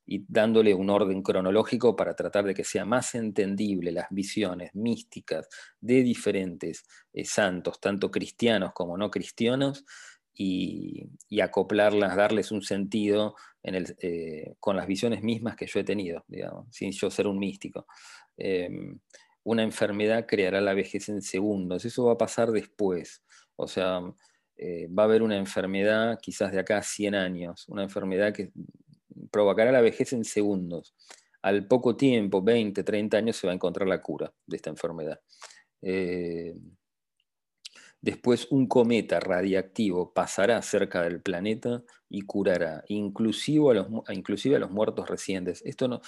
y 0.07 0.25
dándole 0.27 0.73
un 0.73 0.89
orden 0.89 1.21
cronológico 1.21 1.95
para 1.95 2.15
tratar 2.15 2.45
de 2.45 2.53
que 2.53 2.63
sea 2.63 2.85
más 2.85 3.13
entendible 3.13 3.91
las 3.91 4.07
visiones 4.09 4.73
místicas 4.73 5.49
de 5.81 6.01
diferentes 6.01 6.85
eh, 7.13 7.25
santos, 7.25 7.81
tanto 7.81 8.09
cristianos 8.09 8.71
como 8.73 8.97
no 8.97 9.11
cristianos, 9.11 9.83
y, 10.39 11.09
acoplarlas, 11.41 12.15
darles 12.15 12.51
un 12.51 12.61
sentido 12.61 13.35
eh, 13.63 14.55
con 14.59 14.77
las 14.77 14.87
visiones 14.87 15.23
mismas 15.23 15.55
que 15.55 15.65
yo 15.65 15.79
he 15.79 15.83
tenido, 15.83 16.25
sin 16.69 16.91
yo 16.91 17.09
ser 17.09 17.27
un 17.27 17.39
místico. 17.39 17.87
Em, 18.37 18.99
una 19.43 19.63
enfermedad 19.63 20.25
creará 20.27 20.61
la 20.61 20.73
vejez 20.73 21.09
en 21.09 21.21
segundos, 21.21 21.85
eso 21.85 22.05
va 22.05 22.13
a 22.13 22.17
pasar 22.17 22.51
después, 22.51 23.23
o 23.55 23.67
sea, 23.67 24.01
eh, 24.57 24.87
va 24.87 25.03
a 25.03 25.05
haber 25.05 25.23
una 25.23 25.37
enfermedad 25.37 26.19
quizás 26.21 26.51
de 26.51 26.59
acá 26.59 26.77
a 26.77 26.83
100 26.83 27.15
años, 27.15 27.65
una 27.67 27.83
enfermedad 27.83 28.33
que 28.33 28.51
provocará 29.31 29.71
la 29.71 29.81
vejez 29.81 30.13
en 30.13 30.23
segundos. 30.23 30.95
Al 31.41 31.67
poco 31.67 31.95
tiempo, 31.95 32.41
20, 32.41 32.83
30 32.83 33.17
años, 33.17 33.37
se 33.37 33.47
va 33.47 33.53
a 33.53 33.55
encontrar 33.55 33.87
la 33.87 34.01
cura 34.01 34.33
de 34.45 34.55
esta 34.57 34.69
enfermedad. 34.69 35.19
Eh, 35.81 36.55
después 38.01 38.47
un 38.51 38.67
cometa 38.67 39.19
radiactivo 39.19 40.13
pasará 40.13 40.61
cerca 40.61 41.03
del 41.03 41.21
planeta 41.21 41.83
y 42.09 42.21
curará, 42.21 42.83
inclusive 42.87 43.71
a 43.71 43.73
los, 43.75 43.87
inclusive 44.09 44.55
a 44.55 44.59
los 44.59 44.71
muertos 44.71 45.09
recientes. 45.09 45.61
Esto 45.65 45.87
no, 45.87 46.01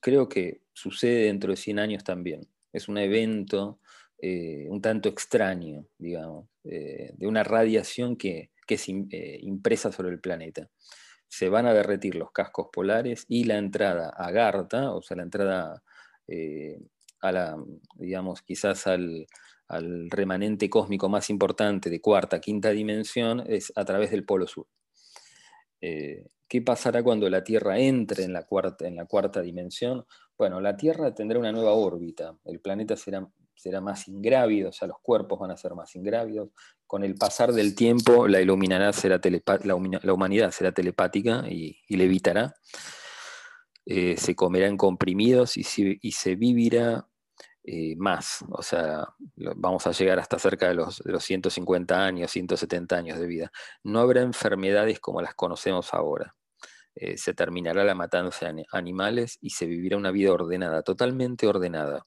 creo 0.00 0.28
que 0.28 0.62
sucede 0.72 1.24
dentro 1.24 1.50
de 1.50 1.56
100 1.56 1.78
años 1.78 2.04
también. 2.04 2.48
Es 2.72 2.88
un 2.88 2.98
evento 2.98 3.80
eh, 4.20 4.66
un 4.68 4.82
tanto 4.82 5.08
extraño, 5.08 5.86
digamos, 5.96 6.48
eh, 6.64 7.12
de 7.16 7.26
una 7.28 7.44
radiación 7.44 8.16
que, 8.16 8.50
es 8.68 8.86
impresa 8.86 9.90
sobre 9.92 10.10
el 10.10 10.20
planeta 10.20 10.68
se 11.28 11.48
van 11.48 11.66
a 11.66 11.74
derretir 11.74 12.14
los 12.14 12.32
cascos 12.32 12.68
polares 12.72 13.24
y 13.28 13.44
la 13.44 13.58
entrada 13.58 14.08
a 14.10 14.30
Garta, 14.30 14.92
o 14.92 15.02
sea, 15.02 15.16
la 15.18 15.22
entrada 15.22 15.82
eh, 16.26 16.80
a 17.20 17.32
la, 17.32 17.56
digamos, 17.94 18.42
quizás 18.42 18.86
al, 18.86 19.26
remanente 20.10 20.70
cósmico 20.70 21.10
más 21.10 21.28
importante 21.28 21.90
de 21.90 22.00
cuarta, 22.00 22.40
quinta 22.40 22.70
dimensión, 22.70 23.44
es 23.46 23.70
a 23.76 23.84
través 23.84 24.10
del 24.10 24.24
Polo 24.24 24.46
Sur. 24.46 24.66
Eh, 25.82 26.24
¿Qué 26.48 26.62
pasará 26.62 27.02
cuando 27.02 27.28
la 27.28 27.44
Tierra 27.44 27.78
entre 27.78 28.24
en 28.24 28.32
la, 28.32 28.44
cuarta, 28.44 28.86
en 28.86 28.96
la 28.96 29.04
cuarta 29.04 29.42
dimensión? 29.42 30.06
Bueno, 30.38 30.62
la 30.62 30.74
Tierra 30.74 31.14
tendrá 31.14 31.38
una 31.38 31.52
nueva 31.52 31.72
órbita, 31.72 32.38
el 32.46 32.60
planeta 32.60 32.96
será 32.96 33.28
será 33.58 33.80
más 33.80 34.08
ingrávido, 34.08 34.70
o 34.70 34.72
sea, 34.72 34.88
los 34.88 34.98
cuerpos 35.00 35.38
van 35.38 35.50
a 35.50 35.56
ser 35.56 35.74
más 35.74 35.94
ingrávidos. 35.96 36.50
Con 36.86 37.04
el 37.04 37.16
pasar 37.16 37.52
del 37.52 37.74
tiempo, 37.74 38.28
la, 38.28 38.40
iluminará 38.40 38.92
será 38.92 39.20
la, 39.64 39.74
humanidad 40.14 40.50
será 40.50 40.72
telepática 40.72 41.44
y, 41.48 41.76
levitará. 41.88 42.54
Eh, 43.84 44.16
se 44.16 44.34
comerán 44.34 44.76
comprimidos 44.76 45.56
y, 45.56 45.64
y 46.00 46.12
se 46.12 46.34
vivirá 46.34 47.08
eh, 47.70 47.96
más. 47.98 48.42
O 48.50 48.62
sea, 48.62 49.06
vamos 49.36 49.86
a 49.86 49.92
llegar 49.92 50.18
hasta 50.18 50.38
cerca 50.38 50.68
de 50.68 50.74
los, 50.74 51.02
150 51.18 52.02
años, 52.02 52.30
170 52.30 52.96
años 52.96 53.18
de 53.18 53.26
vida. 53.26 53.52
No 53.84 54.00
habrá 54.00 54.22
enfermedades 54.22 55.00
como 55.00 55.20
las 55.20 55.34
conocemos 55.34 55.92
ahora. 55.92 56.34
Eh, 56.94 57.18
se 57.18 57.34
terminará 57.34 57.84
la 57.84 57.94
matanza 57.94 58.50
de 58.50 58.64
animales 58.72 59.36
y 59.42 59.50
se 59.50 59.66
vivirá 59.66 59.98
una 59.98 60.10
vida 60.12 60.32
ordenada, 60.32 60.82
totalmente 60.82 61.46
ordenada. 61.46 62.06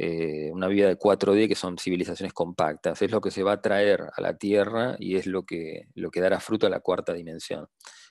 Eh, 0.00 0.52
una 0.52 0.68
vida 0.68 0.86
de 0.86 0.96
4D 0.96 1.48
que 1.48 1.56
son 1.56 1.76
civilizaciones 1.76 2.32
compactas. 2.32 3.02
Es 3.02 3.10
lo 3.10 3.20
que 3.20 3.32
se 3.32 3.42
va 3.42 3.54
a 3.54 3.60
traer 3.60 4.02
a 4.14 4.20
la 4.20 4.38
Tierra 4.38 4.94
y 5.00 5.16
es 5.16 5.26
lo 5.26 5.44
que, 5.44 5.88
lo 5.96 6.12
que 6.12 6.20
dará 6.20 6.38
fruto 6.38 6.68
a 6.68 6.70
la 6.70 6.78
cuarta 6.78 7.12
dimensión. 7.14 7.66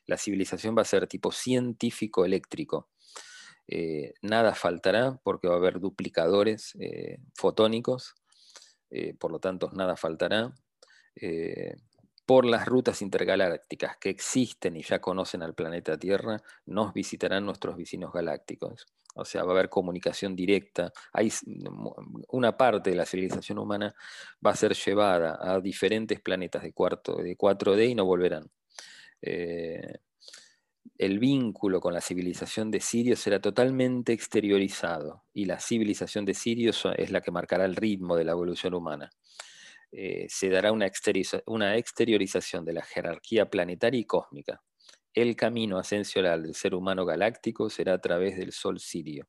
La 0.06 0.18
civilización 0.18 0.76
va 0.78 0.82
a 0.82 0.86
ser 0.86 1.08
tipo 1.08 1.32
científico 1.32 2.26
eléctrico. 2.26 2.90
Eh, 3.70 4.14
nada 4.22 4.54
faltará 4.54 5.18
porque 5.24 5.48
va 5.48 5.54
a 5.54 5.58
haber 5.58 5.80
duplicadores 5.80 6.76
eh, 6.78 7.20
fotónicos, 7.36 8.16
por 9.18 9.32
lo 9.32 9.40
tanto 9.40 9.70
nada 9.72 9.96
faltará. 9.96 10.54
Por 12.28 12.46
las 12.46 12.66
rutas 12.66 13.02
intergalácticas 13.02 13.96
que 13.98 14.10
existen 14.10 14.76
y 14.76 14.84
ya 14.84 15.00
conocen 15.00 15.44
al 15.44 15.56
planeta 15.56 15.98
Tierra, 15.98 16.44
nos 16.66 16.94
visitarán 16.94 17.46
nuestros 17.46 17.78
vecinos 17.78 18.12
galácticos. 18.12 18.86
O 19.16 19.24
sea, 19.24 19.46
va 19.46 19.52
a 19.52 19.54
haber 19.54 19.70
comunicación 19.70 20.36
directa. 20.36 20.92
Hay 21.14 21.32
una 22.28 22.58
parte 22.58 22.90
de 22.90 22.98
la 22.98 23.06
civilización 23.06 23.60
humana 23.60 23.96
va 24.46 24.52
a 24.52 24.56
ser 24.58 24.74
llevada 24.74 25.40
a 25.42 25.62
diferentes 25.62 26.20
planetas 26.20 26.64
de, 26.64 26.74
cuarto, 26.74 27.16
de 27.16 27.38
4D 27.38 27.92
y 27.92 27.96
no 27.96 28.04
volverán. 28.04 28.52
Eh, 29.22 30.00
el 30.98 31.20
vínculo 31.20 31.80
con 31.80 31.94
la 31.94 32.02
civilización 32.02 32.72
de 32.72 32.82
Sirio 32.82 33.16
será 33.16 33.40
totalmente 33.40 34.12
exteriorizado 34.12 35.24
y 35.34 35.46
la 35.46 35.62
civilización 35.62 36.26
de 36.26 36.34
Sirio 36.34 36.72
es 36.98 37.10
la 37.10 37.22
que 37.22 37.32
marcará 37.32 37.64
el 37.64 37.78
ritmo 37.78 38.18
de 38.18 38.26
la 38.26 38.34
evolución 38.34 38.74
humana. 38.74 39.12
Eh, 40.00 40.28
se 40.30 40.50
dará 40.50 40.72
una, 40.72 40.86
exteriorización 40.86 42.64
de 42.64 42.74
la 42.74 42.84
jerarquía 42.84 43.50
planetaria 43.50 44.00
y 44.00 44.06
cósmica. 44.06 44.62
El 45.12 45.36
camino 45.36 45.80
ascensional 45.80 46.44
del 46.44 46.54
ser 46.54 46.76
humano 46.76 47.04
galáctico 47.04 47.68
será 47.72 47.96
a 47.96 48.00
través 48.00 48.38
del 48.38 48.52
Sol 48.52 48.80
sirio. 48.80 49.28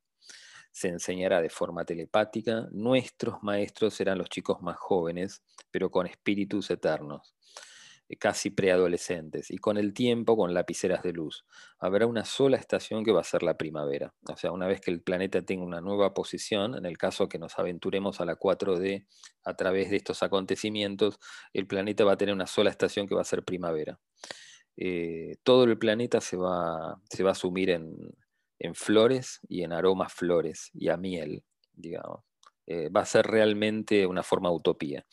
Se 0.71 0.89
enseñará 0.89 1.41
de 1.41 1.49
forma 1.49 1.85
telepática. 1.85 2.67
Nuestros 2.71 3.41
maestros 3.41 3.95
serán 3.95 4.19
los 4.19 4.29
chicos 4.29 4.61
más 4.61 4.77
jóvenes, 4.77 5.41
pero 5.71 5.89
con 5.89 6.05
espíritus 6.05 6.69
eternos. 6.69 7.33
Eh, 8.09 8.17
casi 8.17 8.49
preadolescentes, 8.49 9.51
y 9.51 9.57
con 9.59 9.77
el 9.77 9.93
tiempo 9.93 10.35
con 10.35 10.53
lapiceras 10.53 11.03
de 11.03 11.13
luz. 11.13 11.45
Habrá 11.77 12.07
una 12.07 12.25
sola 12.25 12.57
estación 12.57 13.03
que 13.03 13.11
va 13.11 13.21
a 13.21 13.23
ser 13.23 13.43
la 13.43 13.55
primavera. 13.55 14.13
O 14.27 14.35
sea, 14.35 14.51
una 14.51 14.67
vez 14.67 14.81
que 14.81 14.91
el 14.91 15.01
planeta 15.01 15.43
tenga 15.43 15.63
una 15.63 15.79
nueva 15.79 16.13
posición, 16.13 16.75
en 16.75 16.85
el 16.85 16.97
caso 16.97 17.29
que 17.29 17.37
nos 17.37 17.59
aventuremos 17.59 18.19
a 18.19 18.25
la 18.25 18.35
4D 18.35 19.05
a 19.45 19.53
través 19.55 19.91
de 19.91 19.97
estos 19.97 20.23
acontecimientos, 20.23 21.19
el 21.53 21.67
planeta 21.67 22.03
va 22.03 22.13
a 22.13 22.17
tener 22.17 22.33
una 22.33 22.47
sola 22.47 22.71
estación 22.71 23.07
que 23.07 23.15
va 23.15 23.21
a 23.21 23.25
ser 23.25 23.43
primavera. 23.43 23.99
Eh, 24.75 25.37
todo 25.43 25.65
el 25.65 25.77
planeta 25.77 26.21
se 26.21 26.37
va, 26.37 26.99
se 27.09 27.23
va 27.23 27.31
a 27.31 27.35
sumir 27.35 27.69
en, 27.69 27.95
flores 28.73 29.39
y 29.47 29.63
en 29.63 29.71
aromas 29.73 30.13
flores 30.13 30.69
y 30.73 30.89
a 30.89 30.97
miel, 30.97 31.43
digamos. 31.73 32.21
Eh, 32.67 32.89
va 32.89 33.01
a 33.01 33.05
ser 33.05 33.25
realmente 33.27 34.05
una 34.05 34.23
forma 34.23 34.51
utopía. 34.51 35.05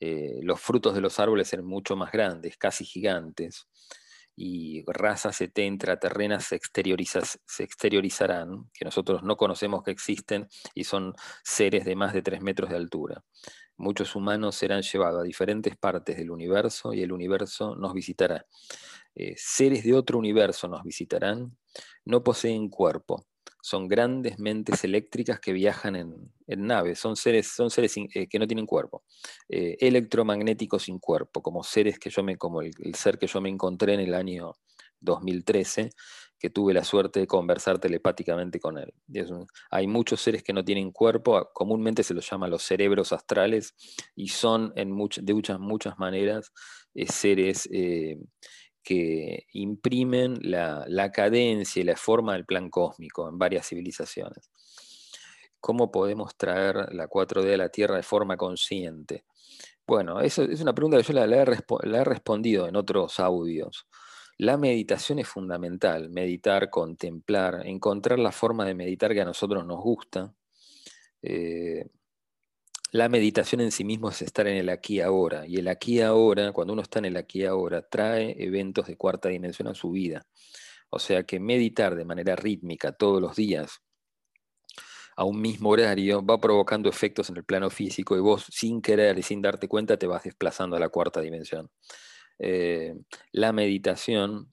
Eh, 0.00 0.40
los 0.42 0.60
frutos 0.60 0.94
de 0.94 1.00
los 1.00 1.18
árboles 1.18 1.52
eran 1.52 1.66
mucho 1.66 1.96
más 1.96 2.12
grandes, 2.12 2.56
casi 2.56 2.84
gigantes, 2.84 3.68
y 4.36 4.84
razas 4.86 5.40
ET 5.40 5.58
intraterrenas 5.58 6.44
se, 6.44 6.60
se, 7.46 7.64
exteriorizarán, 7.64 8.70
que 8.74 8.84
nosotros 8.84 9.22
no 9.22 9.36
conocemos 9.36 9.82
que 9.82 9.90
existen, 9.90 10.48
y 10.74 10.84
son 10.84 11.14
seres 11.42 11.86
de 11.86 11.96
más 11.96 12.12
de 12.12 12.22
3 12.22 12.42
metros 12.42 12.68
de 12.68 12.76
altura. 12.76 13.24
Muchos 13.78 14.14
humanos 14.14 14.56
serán 14.56 14.82
llevados 14.82 15.20
a 15.20 15.24
diferentes 15.24 15.76
partes 15.76 16.16
del 16.16 16.30
universo 16.30 16.92
y 16.92 17.02
el 17.02 17.12
universo 17.12 17.74
nos 17.76 17.94
visitará. 17.94 18.46
Eh, 19.14 19.34
seres 19.36 19.84
de 19.84 19.94
otro 19.94 20.18
universo 20.18 20.68
nos 20.68 20.82
visitarán, 20.82 21.56
no 22.04 22.22
poseen 22.22 22.68
cuerpo, 22.68 23.26
son 23.66 23.88
grandes 23.88 24.38
mentes 24.38 24.84
eléctricas 24.84 25.40
que 25.40 25.52
viajan 25.52 25.96
en, 25.96 26.32
naves, 26.46 27.00
son 27.00 27.16
seres, 27.16 27.48
son 27.48 27.68
seres 27.68 27.96
eh, 27.96 28.28
que 28.28 28.38
no 28.38 28.46
tienen 28.46 28.64
cuerpo, 28.64 29.02
eh, 29.48 29.76
electromagnéticos 29.80 30.84
sin 30.84 31.00
cuerpo, 31.00 31.42
como 31.42 31.64
seres 31.64 31.98
que 31.98 32.08
yo 32.08 32.22
me, 32.22 32.36
como 32.36 32.62
el, 32.62 32.94
ser 32.94 33.18
que 33.18 33.26
yo 33.26 33.40
me 33.40 33.48
encontré 33.48 33.94
en 33.94 33.98
el 33.98 34.14
año 34.14 34.52
2013, 35.00 35.90
que 36.38 36.48
tuve 36.48 36.74
la 36.74 36.84
suerte 36.84 37.18
de 37.18 37.26
conversar 37.26 37.80
telepáticamente 37.80 38.60
con 38.60 38.78
él. 38.78 38.94
hay 39.72 39.88
muchos 39.88 40.20
seres 40.20 40.44
que 40.44 40.52
no 40.52 40.64
tienen 40.64 40.92
cuerpo, 40.92 41.50
comúnmente 41.52 42.04
se 42.04 42.14
los 42.14 42.30
llama 42.30 42.46
los 42.46 42.62
cerebros 42.62 43.12
astrales, 43.12 43.74
y 44.14 44.28
son 44.28 44.72
en 44.76 44.90
de 44.90 45.34
muchas, 45.34 45.58
muchas 45.58 45.98
maneras 45.98 46.52
eh, 46.94 47.08
seres 47.08 47.68
que 48.86 49.48
imprimen 49.52 50.38
la, 50.42 51.10
cadencia 51.12 51.82
y 51.82 51.84
la 51.84 51.96
forma 51.96 52.34
del 52.34 52.46
plan 52.46 52.70
cósmico 52.70 53.28
en 53.28 53.36
varias 53.36 53.66
civilizaciones. 53.66 54.48
¿Cómo 55.58 55.90
podemos 55.90 56.36
traer 56.36 56.94
la 56.94 57.08
4D 57.08 57.54
a 57.54 57.56
la 57.56 57.68
Tierra 57.68 57.96
de 57.96 58.04
forma 58.04 58.36
consciente? 58.36 59.24
Bueno, 59.84 60.20
eso 60.20 60.44
es 60.44 60.60
una 60.60 60.72
pregunta 60.72 60.98
que 60.98 61.02
yo 61.02 61.14
la, 61.14 61.24
he, 61.24 62.04
respondido 62.04 62.68
en 62.68 62.76
otros 62.76 63.18
audios. 63.18 63.88
La 64.38 64.56
meditación 64.56 65.18
es 65.18 65.26
fundamental, 65.26 66.08
meditar, 66.08 66.70
contemplar, 66.70 67.66
encontrar 67.66 68.20
la 68.20 68.30
forma 68.30 68.66
de 68.66 68.76
meditar 68.76 69.12
que 69.14 69.22
a 69.22 69.24
nosotros 69.24 69.66
nos 69.66 69.80
gusta. 69.80 70.32
Eh, 71.22 71.90
la 72.92 73.08
meditación 73.08 73.60
en 73.60 73.72
sí 73.72 73.84
mismo 73.84 74.10
es 74.10 74.22
estar 74.22 74.46
en 74.46 74.56
el 74.56 74.68
aquí 74.68 75.00
ahora. 75.00 75.46
Y 75.46 75.56
el 75.56 75.68
aquí 75.68 76.00
ahora, 76.00 76.52
cuando 76.52 76.72
uno 76.72 76.82
está 76.82 76.98
en 77.00 77.06
el 77.06 77.16
aquí 77.16 77.44
ahora, 77.44 77.82
trae 77.82 78.36
eventos 78.42 78.86
de 78.86 78.96
cuarta 78.96 79.28
dimensión 79.28 79.68
a 79.68 79.74
su 79.74 79.90
vida. 79.90 80.26
O 80.90 80.98
sea 80.98 81.24
que 81.24 81.40
meditar 81.40 81.96
de 81.96 82.04
manera 82.04 82.36
rítmica 82.36 82.92
todos 82.92 83.20
los 83.20 83.36
días 83.36 83.82
a 85.16 85.24
un 85.24 85.40
mismo 85.40 85.70
horario 85.70 86.24
va 86.24 86.38
provocando 86.40 86.88
efectos 86.88 87.30
en 87.30 87.38
el 87.38 87.44
plano 87.44 87.70
físico 87.70 88.16
y 88.16 88.20
vos 88.20 88.46
sin 88.50 88.82
querer 88.82 89.18
y 89.18 89.22
sin 89.22 89.40
darte 89.40 89.66
cuenta 89.66 89.96
te 89.98 90.06
vas 90.06 90.24
desplazando 90.24 90.76
a 90.76 90.80
la 90.80 90.90
cuarta 90.90 91.20
dimensión. 91.20 91.70
Eh, 92.38 92.94
la 93.32 93.52
meditación, 93.52 94.50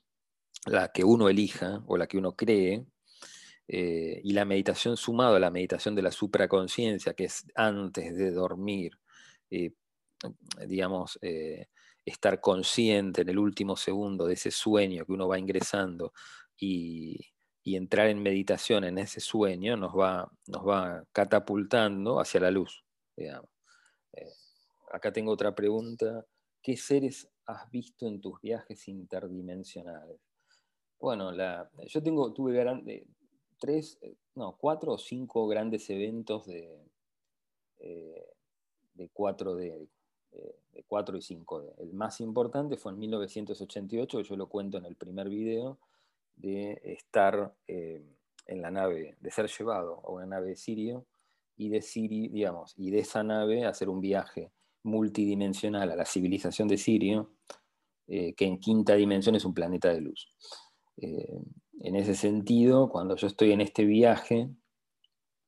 la 0.65 0.91
que 0.93 1.03
uno 1.03 1.29
elija 1.29 1.83
o 1.85 1.97
la 1.97 2.07
que 2.07 2.17
uno 2.17 2.35
cree, 2.35 2.85
eh, 3.67 4.19
y 4.23 4.33
la 4.33 4.45
meditación 4.45 4.97
sumado 4.97 5.35
a 5.35 5.39
la 5.39 5.51
meditación 5.51 5.95
de 5.95 6.01
la 6.01 6.11
supraconciencia, 6.11 7.13
que 7.13 7.25
es 7.25 7.45
antes 7.55 8.15
de 8.17 8.31
dormir, 8.31 8.99
eh, 9.49 9.73
digamos, 10.67 11.17
eh, 11.21 11.67
estar 12.05 12.41
consciente 12.41 13.21
en 13.21 13.29
el 13.29 13.39
último 13.39 13.77
segundo 13.77 14.25
de 14.25 14.33
ese 14.33 14.51
sueño 14.51 15.05
que 15.05 15.13
uno 15.13 15.27
va 15.27 15.39
ingresando 15.39 16.13
y, 16.57 17.19
entrar 17.65 18.07
en 18.07 18.21
meditación 18.21 18.83
en 18.83 18.97
ese 18.97 19.21
sueño 19.21 19.77
nos 19.77 19.93
va, 19.93 20.29
nos 20.47 20.67
va 20.67 21.03
catapultando 21.13 22.19
hacia 22.19 22.41
la 22.41 22.51
luz. 22.51 22.83
acá 24.91 25.11
tengo 25.13 25.31
otra 25.31 25.55
pregunta. 25.55 26.25
¿Qué 26.61 26.77
seres 26.77 27.29
has 27.45 27.69
visto 27.71 28.05
en 28.07 28.21
tus 28.21 28.39
viajes 28.41 28.87
interdimensionales? 28.89 30.19
Bueno, 30.99 31.31
yo 31.87 32.03
tengo, 32.03 32.33
tuve 32.33 32.53
tres, 33.63 33.97
eh, 34.01 34.17
no, 34.35 34.57
cuatro 34.57 34.91
o 34.91 34.97
cinco 34.97 35.47
grandes 35.47 35.89
eventos 35.89 36.45
de, 36.45 36.85
eh, 37.79 38.27
de 38.93 39.09
4D, 39.09 39.87
eh, 40.33 40.55
de 40.73 40.83
4 40.83 41.15
y 41.15 41.21
5D. 41.21 41.73
El 41.77 41.93
más 41.93 42.19
importante 42.19 42.75
fue 42.75 42.91
en 42.91 42.99
1988, 42.99 44.17
que 44.17 44.23
yo 44.25 44.35
lo 44.35 44.47
cuento 44.47 44.77
en 44.77 44.83
el 44.83 44.97
primer 44.97 45.29
video, 45.29 45.79
de 46.35 46.81
estar 46.83 47.53
en 47.67 48.61
la 48.61 48.69
nave, 48.69 49.15
de 49.21 49.31
ser 49.31 49.47
llevado 49.47 50.01
a 50.03 50.11
una 50.11 50.25
nave 50.25 50.47
de 50.47 50.55
Sirio 50.57 51.05
y 51.55 51.69
de 51.69 51.81
Sirio, 51.81 52.29
digamos, 52.33 52.73
y 52.75 52.91
de 52.91 52.99
esa 52.99 53.23
nave 53.23 53.65
hacer 53.65 53.87
un 53.87 54.01
viaje 54.01 54.51
multidimensional 54.81 55.89
a 55.89 55.95
la 55.95 56.05
civilización 56.05 56.67
de 56.67 56.77
Sirio, 56.77 57.29
que 58.07 58.33
en 58.39 58.59
quinta 58.59 58.95
dimensión 58.95 59.35
es 59.35 59.45
un 59.45 59.53
planeta 59.53 59.93
de 59.93 60.01
luz. 60.01 60.27
En 61.79 61.95
ese 61.95 62.15
sentido, 62.15 62.89
cuando 62.89 63.15
yo 63.15 63.27
estoy 63.27 63.51
en 63.51 63.61
este 63.61 63.83
viaje, 63.85 64.49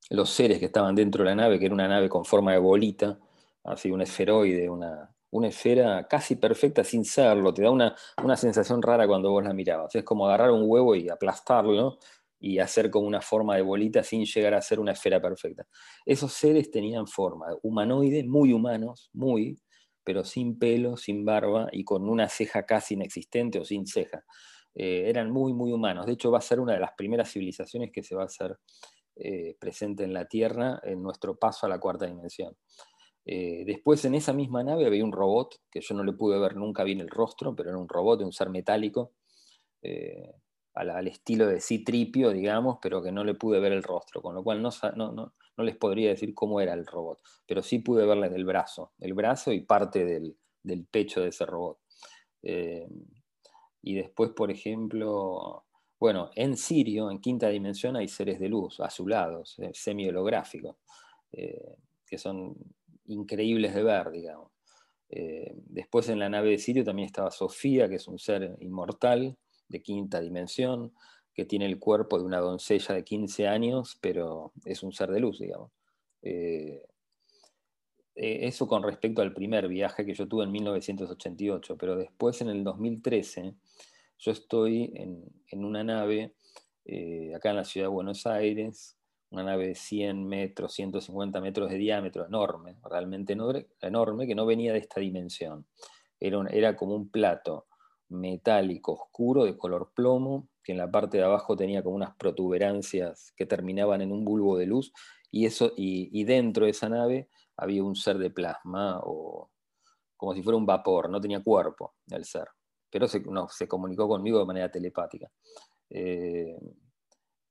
los 0.10 0.30
seres 0.30 0.60
que 0.60 0.66
estaban 0.66 0.96
dentro 0.96 1.24
de 1.24 1.30
la 1.30 1.36
nave, 1.36 1.60
que 1.60 1.66
era 1.66 1.74
una 1.74 1.88
nave 1.88 2.10
con 2.10 2.26
forma 2.26 2.52
de 2.52 2.60
bolita, 2.60 3.20
así 3.64 3.92
un 3.92 4.02
esferoide, 4.02 4.70
una, 4.70 5.12
esfera 5.44 6.08
casi 6.08 6.38
perfecta 6.38 6.84
sin 6.84 7.04
serlo, 7.04 7.54
te 7.54 7.64
da 7.64 7.72
una, 7.72 7.96
sensación 8.38 8.82
rara 8.82 9.08
cuando 9.08 9.32
vos 9.32 9.44
la 9.44 9.54
mirabas. 9.54 9.94
Es 9.96 10.04
como 10.04 10.28
agarrar 10.28 10.52
un 10.52 10.64
huevo 10.66 10.96
y 10.96 11.10
aplastarlo 11.10 11.98
y 12.40 12.60
hacer 12.60 12.90
como 12.90 13.08
una 13.08 13.22
forma 13.22 13.56
de 13.56 13.62
bolita 13.62 14.04
sin 14.04 14.26
llegar 14.26 14.54
a 14.54 14.62
ser 14.62 14.80
una 14.80 14.92
esfera 14.94 15.22
perfecta. 15.22 15.66
Esos 16.06 16.34
seres 16.34 16.72
tenían 16.72 17.08
forma 17.08 17.48
humanoide, 17.64 18.24
muy 18.24 18.54
humanos, 18.54 19.10
muy, 19.14 19.60
pero 20.04 20.24
sin 20.24 20.58
pelo, 20.58 20.96
sin 20.96 21.26
barba 21.26 21.68
y 21.72 21.84
con 21.84 22.08
una 22.08 22.30
ceja 22.30 22.66
casi 22.66 22.94
inexistente 22.94 23.60
o 23.60 23.66
sin 23.66 23.88
ceja. 23.88 24.24
Eh, 24.76 25.10
eran 25.10 25.32
muy, 25.32 25.54
muy 25.54 25.72
humanos. 25.72 26.06
De 26.06 26.14
hecho, 26.14 26.32
va 26.32 26.40
a 26.40 26.42
ser 26.42 26.60
una 26.60 26.74
de 26.74 26.80
las 26.80 26.92
primeras 26.98 27.32
civilizaciones 27.32 27.92
que 27.92 28.04
se 28.04 28.14
va 28.14 28.24
a 28.24 28.26
hacer 28.26 28.58
eh, 29.16 29.56
presente 29.58 30.04
en 30.04 30.14
la 30.14 30.26
Tierra 30.26 30.80
en 30.84 31.02
nuestro 31.02 31.38
paso 31.38 31.66
a 31.66 31.70
la 31.70 31.80
cuarta 31.80 32.06
dimensión. 32.06 32.56
Eh, 33.26 33.64
después 33.66 34.04
en 34.06 34.14
esa 34.14 34.34
misma 34.34 34.64
nave 34.64 34.86
había 34.86 35.04
un 35.04 35.14
robot, 35.14 35.56
que 35.72 35.80
yo 35.82 35.96
no 35.96 36.04
le 36.04 36.14
pude 36.14 36.38
ver 36.38 36.58
nunca 36.58 36.84
bien 36.84 37.00
el 37.00 37.10
rostro, 37.10 37.56
pero 37.56 37.70
era 37.70 37.80
un 37.80 37.88
robot, 37.88 38.22
un 38.22 38.34
ser 38.34 38.50
metálico, 38.50 39.14
al, 40.74 41.08
estilo 41.08 41.46
de 41.46 41.62
Citripio, 41.62 42.32
digamos, 42.32 42.80
pero 42.82 43.02
que 43.04 43.12
no 43.12 43.24
le 43.24 43.36
pude 43.36 43.60
ver 43.60 43.72
el 43.72 43.84
rostro, 43.84 44.22
con 44.22 44.34
lo 44.34 44.44
cual 44.44 44.64
no, 44.64 44.72
no, 44.96 45.34
les 45.58 45.78
podría 45.78 46.10
decir 46.10 46.34
cómo 46.34 46.60
era 46.60 46.74
el 46.74 46.88
robot, 46.88 47.22
pero 47.48 47.62
sí 47.62 47.80
pude 47.80 48.06
verles 48.06 48.34
el 48.34 48.46
brazo, 48.46 48.94
el 49.00 49.14
brazo 49.14 49.54
y 49.54 49.62
parte 49.62 50.04
del, 50.04 50.36
del 50.64 50.86
pecho 50.86 51.22
de 51.22 51.30
ese 51.30 51.46
robot. 51.46 51.78
Y 53.86 53.94
después, 53.94 54.32
por 54.32 54.50
ejemplo, 54.50 55.64
bueno, 56.00 56.32
en 56.34 56.58
Sirio, 56.58 57.12
en 57.12 57.20
quinta 57.20 57.50
dimensión, 57.50 57.96
hay 57.96 58.08
seres 58.08 58.40
de 58.40 58.50
luz, 58.50 58.80
azulados, 58.80 59.60
eh, 59.60 59.70
semi-holográficos, 59.76 60.78
eh, 61.32 61.76
que 62.08 62.18
son 62.18 62.58
increíbles 63.06 63.76
de 63.76 63.84
ver, 63.84 64.12
digamos. 64.12 64.52
después 65.08 66.10
en 66.10 66.18
la 66.18 66.30
nave 66.30 66.50
de 66.50 66.58
Sirio 66.58 66.84
también 66.84 67.06
estaba 67.06 67.30
Sofía, 67.30 67.88
que 67.88 67.96
es 67.96 68.08
un 68.08 68.18
ser 68.18 68.58
inmortal 68.60 69.38
de 69.70 69.82
quinta 69.84 70.20
dimensión, 70.20 70.94
que 71.32 71.46
tiene 71.46 71.68
el 71.68 71.78
cuerpo 71.78 72.18
de 72.18 72.26
una 72.26 72.40
doncella 72.40 72.96
de 72.96 73.04
15 73.04 73.48
años, 73.48 74.00
pero 74.02 74.52
es 74.66 74.82
un 74.82 74.92
ser 74.94 75.12
de 75.12 75.20
luz, 75.20 75.40
digamos. 75.40 75.72
eso 78.16 78.68
con 78.68 78.82
respecto 78.82 79.22
al 79.22 79.34
primer 79.34 79.68
viaje 79.68 80.06
que 80.06 80.16
yo 80.16 80.28
tuve 80.28 80.46
en 80.46 80.52
1988, 80.52 81.78
pero 81.78 81.96
después 81.96 82.42
en 82.42 82.50
el 82.50 82.64
2013 82.64 83.56
yo 84.18 84.32
estoy 84.32 84.92
en, 84.96 85.64
una 85.64 85.84
nave 85.84 86.36
eh, 86.86 87.34
acá 87.36 87.52
en 87.52 87.56
la 87.58 87.64
ciudad 87.64 87.86
de 87.86 87.94
Buenos 87.94 88.26
Aires, 88.28 88.98
una 89.30 89.44
nave 89.44 89.68
de 89.68 89.76
100 89.76 90.28
metros, 90.28 90.74
150 90.74 91.42
metros 91.42 91.70
de 91.70 91.78
diámetro, 91.78 92.26
enorme, 92.26 92.78
realmente 92.84 93.36
enorme, 93.82 94.28
que 94.28 94.36
no 94.36 94.46
venía 94.46 94.74
de 94.74 94.80
esta 94.80 95.00
dimensión. 95.00 95.66
Era, 96.20 96.46
era 96.50 96.76
como 96.76 96.96
un 96.96 97.10
plato 97.10 97.68
metálico 98.10 98.94
oscuro 98.94 99.46
de 99.46 99.58
color 99.58 99.92
plomo, 99.96 100.50
que 100.64 100.72
en 100.72 100.78
la 100.78 100.90
parte 100.90 101.18
de 101.18 101.24
abajo 101.24 101.56
tenía 101.56 101.84
como 101.84 101.96
unas 101.96 102.16
protuberancias 102.16 103.34
que 103.36 103.46
terminaban 103.46 104.02
en 104.02 104.12
un 104.12 104.24
bulbo 104.24 104.58
de 104.58 104.66
luz, 104.66 104.92
y, 105.32 105.46
eso, 105.46 105.74
y 105.76 106.24
dentro 106.24 106.66
de 106.66 106.72
esa 106.72 106.88
nave 106.88 107.30
había 107.58 107.84
un 107.84 107.96
ser 107.96 108.18
de 108.18 108.30
plasma, 108.30 109.00
o 109.04 109.52
como 110.16 110.34
si 110.34 110.42
fuera 110.42 110.58
un 110.58 110.66
vapor, 110.66 111.10
no 111.10 111.20
tenía 111.20 111.44
cuerpo 111.44 111.96
el 112.10 112.24
ser 112.24 112.48
pero 112.96 113.10
se, 113.10 113.20
no, 113.20 113.50
se 113.50 113.68
comunicó 113.68 114.08
conmigo 114.08 114.40
de 114.40 114.46
manera 114.46 114.72
telepática. 114.72 115.30
Eh, 115.90 116.58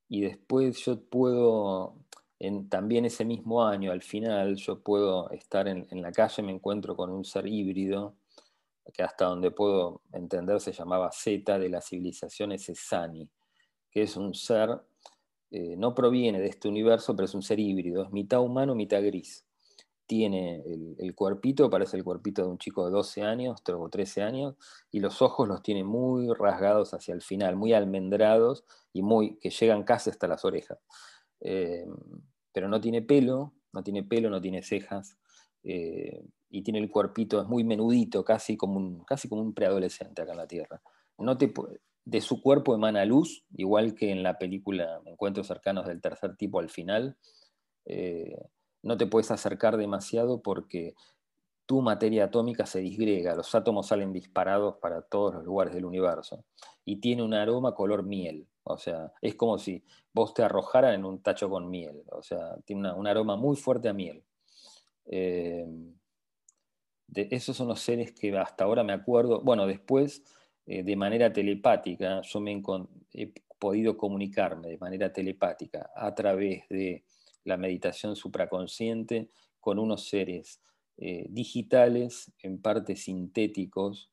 y 0.08 0.22
después 0.22 0.82
yo 0.86 1.04
puedo, 1.04 1.98
en, 2.38 2.70
también 2.70 3.04
ese 3.04 3.26
mismo 3.26 3.62
año, 3.62 3.92
al 3.92 4.00
final, 4.00 4.56
yo 4.56 4.80
puedo 4.80 5.28
estar 5.32 5.68
en, 5.68 5.86
la 6.00 6.12
calle, 6.12 6.42
me 6.42 6.50
encuentro 6.50 6.96
con 6.96 7.10
un 7.10 7.26
ser 7.26 7.46
híbrido, 7.46 8.16
que 8.90 9.02
hasta 9.02 9.26
donde 9.26 9.50
puedo 9.50 10.00
entender 10.14 10.62
se 10.62 10.72
llamaba 10.72 11.12
Z 11.12 11.58
de 11.58 11.68
las 11.68 11.90
civilizaciones 11.90 12.66
Esani, 12.70 13.28
que 13.90 14.00
es 14.00 14.16
un 14.16 14.32
ser, 14.32 14.70
eh, 15.50 15.76
no 15.76 15.94
proviene 15.94 16.40
de 16.40 16.46
este 16.46 16.68
universo, 16.68 17.14
pero 17.14 17.26
es 17.26 17.34
un 17.34 17.42
ser 17.42 17.60
híbrido, 17.60 18.04
es 18.04 18.10
mitad 18.12 18.40
humano, 18.40 18.74
mitad 18.74 19.02
gris 19.02 19.44
tiene 20.06 20.62
el, 20.98 21.14
cuerpito, 21.14 21.70
parece 21.70 21.96
el 21.96 22.04
cuerpito 22.04 22.42
de 22.42 22.48
un 22.48 22.58
chico 22.58 22.84
de 22.84 22.90
12 22.90 23.22
años 23.22 23.62
o 23.66 23.88
13 23.88 24.22
años, 24.22 24.54
y 24.90 25.00
los 25.00 25.22
ojos 25.22 25.48
los 25.48 25.62
tiene 25.62 25.84
muy 25.84 26.32
rasgados 26.34 26.94
hacia 26.94 27.14
el 27.14 27.22
final, 27.22 27.56
muy 27.56 27.72
almendrados 27.72 28.64
y 28.92 29.02
muy 29.02 29.38
que 29.38 29.50
llegan 29.50 29.84
casi 29.84 30.10
hasta 30.10 30.28
las 30.28 30.44
orejas. 30.44 30.78
Eh, 31.40 31.86
pero 32.52 32.68
no 32.68 32.80
tiene 32.80 33.02
pelo, 33.02 33.54
no 33.72 33.82
tiene 33.82 34.04
pelo, 34.04 34.30
no 34.30 34.40
tiene 34.40 34.62
cejas, 34.62 35.16
eh, 35.62 36.24
y 36.50 36.62
tiene 36.62 36.78
el 36.78 36.90
cuerpito, 36.90 37.40
es 37.40 37.48
muy 37.48 37.64
menudito, 37.64 38.24
casi 38.24 38.56
como 38.56 38.76
un, 38.76 39.04
casi 39.04 39.28
como 39.28 39.42
un 39.42 39.54
preadolescente 39.54 40.22
acá 40.22 40.32
en 40.32 40.38
la 40.38 40.46
Tierra. 40.46 40.80
No 41.18 41.36
te, 41.36 41.52
de 42.04 42.20
su 42.20 42.40
cuerpo 42.42 42.74
emana 42.74 43.04
luz, 43.04 43.44
igual 43.56 43.94
que 43.94 44.10
en 44.10 44.22
la 44.22 44.38
película 44.38 45.00
Encuentros 45.06 45.46
cercanos 45.46 45.86
del 45.86 46.00
tercer 46.00 46.36
tipo 46.36 46.60
al 46.60 46.68
final. 46.68 47.16
Eh, 47.86 48.38
no 48.84 48.96
te 48.96 49.06
puedes 49.06 49.30
acercar 49.30 49.76
demasiado 49.76 50.42
porque 50.42 50.94
tu 51.66 51.80
materia 51.80 52.24
atómica 52.24 52.66
se 52.66 52.80
disgrega, 52.80 53.34
los 53.34 53.54
átomos 53.54 53.88
salen 53.88 54.12
disparados 54.12 54.76
para 54.76 55.02
todos 55.02 55.34
los 55.34 55.44
lugares 55.44 55.74
del 55.74 55.86
universo 55.86 56.44
y 56.84 57.00
tiene 57.00 57.22
un 57.22 57.32
aroma 57.32 57.74
color 57.74 58.04
miel, 58.04 58.46
o 58.62 58.76
sea, 58.76 59.12
es 59.22 59.34
como 59.34 59.58
si 59.58 59.82
vos 60.12 60.34
te 60.34 60.42
arrojaran 60.42 60.94
en 60.94 61.04
un 61.06 61.22
tacho 61.22 61.48
con 61.48 61.70
miel, 61.70 62.04
o 62.12 62.22
sea, 62.22 62.56
tiene 62.66 62.92
un 62.92 63.06
aroma 63.06 63.36
muy 63.36 63.56
fuerte 63.56 63.88
a 63.88 63.94
miel. 63.94 64.22
Eh, 65.06 65.66
de, 67.06 67.28
esos 67.30 67.56
son 67.56 67.68
los 67.68 67.80
seres 67.80 68.12
que 68.12 68.36
hasta 68.36 68.64
ahora 68.64 68.84
me 68.84 68.92
acuerdo, 68.92 69.40
bueno, 69.40 69.66
después 69.66 70.22
eh, 70.66 70.82
de 70.82 70.96
manera 70.96 71.32
telepática, 71.32 72.20
yo 72.20 72.40
me 72.40 72.62
he 73.14 73.32
podido 73.58 73.96
comunicarme 73.96 74.68
de 74.68 74.78
manera 74.78 75.10
telepática 75.12 75.90
a 75.96 76.14
través 76.14 76.68
de 76.68 77.04
la 77.44 77.56
meditación 77.56 78.16
supraconsciente 78.16 79.30
con 79.60 79.78
unos 79.78 80.08
seres 80.08 80.60
eh, 80.96 81.26
digitales, 81.28 82.30
en 82.42 82.60
parte 82.60 82.94
sintéticos 82.94 84.12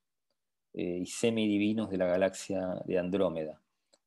eh, 0.74 1.00
y 1.02 1.06
semidivinos 1.06 1.92
de 1.92 1.98
la 1.98 2.08
galaxia 2.08 2.82
de 2.86 2.98
Andrómeda, 2.98 3.62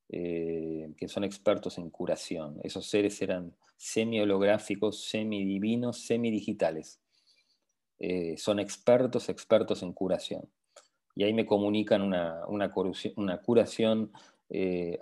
eh, 0.08 0.92
que 0.96 1.06
son 1.08 1.22
expertos 1.22 1.78
en 1.78 1.90
curación. 1.90 2.58
Esos 2.64 2.86
seres 2.86 3.20
eran 3.22 3.54
semi-holográficos, 3.76 5.04
semidivinos, 5.04 5.98
semidigitales. 5.98 7.00
son 8.36 8.58
expertos, 8.58 9.28
expertos 9.28 9.82
en 9.82 9.92
curación. 9.92 10.48
Y 11.14 11.24
ahí 11.24 11.32
me 11.32 11.46
comunican 11.46 12.02
una, 12.02 12.44
una 12.48 13.40
curación 13.40 14.12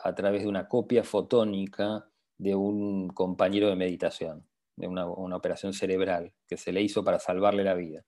a 0.04 0.14
través 0.14 0.42
de 0.42 0.48
una 0.48 0.68
copia 0.68 1.02
fotónica 1.02 2.12
de 2.38 2.55
un 2.55 3.09
compañero 3.09 3.68
de 3.68 3.77
meditación, 3.77 4.47
de 4.77 4.87
una, 4.88 5.07
operación 5.07 5.73
cerebral 5.73 6.33
que 6.49 6.57
se 6.57 6.73
le 6.73 6.83
hizo 6.83 7.05
para 7.05 7.18
salvarle 7.18 7.64
la 7.64 7.75
vida. 7.75 8.05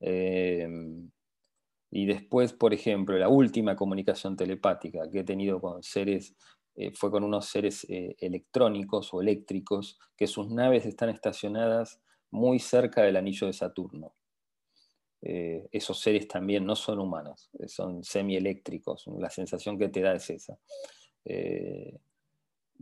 Em, 0.00 1.10
y 1.90 2.06
después, 2.06 2.52
por 2.52 2.72
ejemplo, 2.72 3.18
la 3.18 3.28
última 3.28 3.76
comunicación 3.76 4.36
telepática 4.36 5.10
que 5.10 5.20
he 5.20 5.24
tenido 5.24 5.60
con 5.60 5.82
seres 5.82 6.36
eh, 6.76 6.92
fue 6.94 7.10
con 7.10 7.24
unos 7.24 7.46
seres 7.46 7.84
eh, 7.88 8.16
electrónicos 8.20 9.12
o 9.12 9.20
eléctricos 9.20 9.98
que 10.16 10.26
sus 10.26 10.50
naves 10.50 10.86
están 10.86 11.10
estacionadas 11.10 12.00
muy 12.30 12.58
cerca 12.58 13.02
del 13.02 13.16
anillo 13.16 13.46
de 13.48 13.52
Saturno. 13.52 14.14
Eh, 15.20 15.68
esos 15.72 16.00
seres 16.00 16.28
también 16.28 16.64
no 16.64 16.76
son 16.76 16.98
humanos, 16.98 17.50
son 17.66 18.02
semieléctricos, 18.02 19.06
la 19.18 19.28
sensación 19.28 19.78
que 19.78 19.88
te 19.88 20.00
da 20.00 20.14
es 20.14 20.30
esa. 20.30 20.58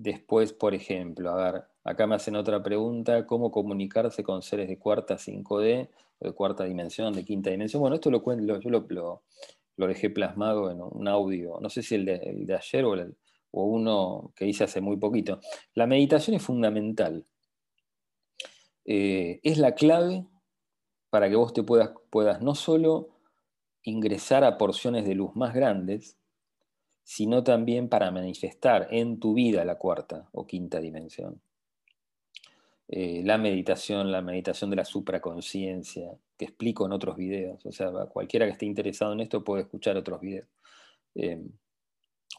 Después, 0.00 0.52
por 0.52 0.76
ejemplo, 0.76 1.28
a 1.30 1.50
ver, 1.50 1.64
acá 1.82 2.06
me 2.06 2.14
hacen 2.14 2.36
otra 2.36 2.62
pregunta, 2.62 3.26
¿cómo 3.26 3.50
comunicarse 3.50 4.22
con 4.22 4.42
seres 4.42 4.68
de 4.68 4.78
cuarta 4.78 5.16
5D, 5.16 5.88
de 6.20 6.32
cuarta 6.34 6.62
dimensión, 6.62 7.12
de 7.12 7.24
quinta 7.24 7.50
dimensión? 7.50 7.80
Bueno, 7.80 7.96
esto 7.96 8.08
lo 8.08 8.22
cuento, 8.22 8.60
yo 8.60 8.70
lo, 8.70 8.86
lo, 9.76 9.86
dejé 9.88 10.08
plasmado 10.10 10.70
en 10.70 10.80
un 10.80 11.08
audio, 11.08 11.58
no 11.60 11.68
sé 11.68 11.82
si 11.82 11.96
el 11.96 12.04
de, 12.04 12.54
ayer 12.56 12.84
o, 12.84 12.94
o, 13.50 13.64
uno 13.64 14.32
que 14.36 14.46
hice 14.46 14.62
hace 14.62 14.80
muy 14.80 14.98
poquito. 14.98 15.40
La 15.74 15.88
meditación 15.88 16.36
es 16.36 16.44
fundamental. 16.44 17.26
Eh, 18.84 19.40
es 19.42 19.58
la 19.58 19.74
clave 19.74 20.24
para 21.10 21.28
que 21.28 21.34
vos 21.34 21.52
te 21.52 21.64
puedas, 21.64 21.90
puedas 22.10 22.40
no 22.40 22.54
solo 22.54 23.08
ingresar 23.82 24.44
a 24.44 24.58
porciones 24.58 25.04
de 25.04 25.16
luz 25.16 25.34
más 25.34 25.54
grandes, 25.54 26.16
sino 27.08 27.42
también 27.42 27.88
para 27.88 28.10
manifestar 28.10 28.88
en 28.90 29.18
tu 29.18 29.32
vida 29.32 29.64
la 29.64 29.76
cuarta 29.76 30.28
o 30.30 30.46
quinta 30.46 30.78
dimensión. 30.78 31.40
Eh, 32.86 33.22
la 33.24 33.38
meditación, 33.38 34.12
la 34.12 34.20
meditación 34.20 34.68
de 34.68 34.76
la 34.76 34.84
supraconciencia, 34.84 36.10
que 36.36 36.44
explico 36.44 36.84
en 36.84 36.92
otros 36.92 37.16
videos, 37.16 37.64
o 37.64 37.72
sea, 37.72 37.90
cualquiera 38.12 38.44
que 38.44 38.52
esté 38.52 38.66
interesado 38.66 39.14
en 39.14 39.20
esto 39.20 39.42
puede 39.42 39.62
escuchar 39.62 39.96
otros 39.96 40.20
videos, 40.20 40.48
eh, 41.14 41.40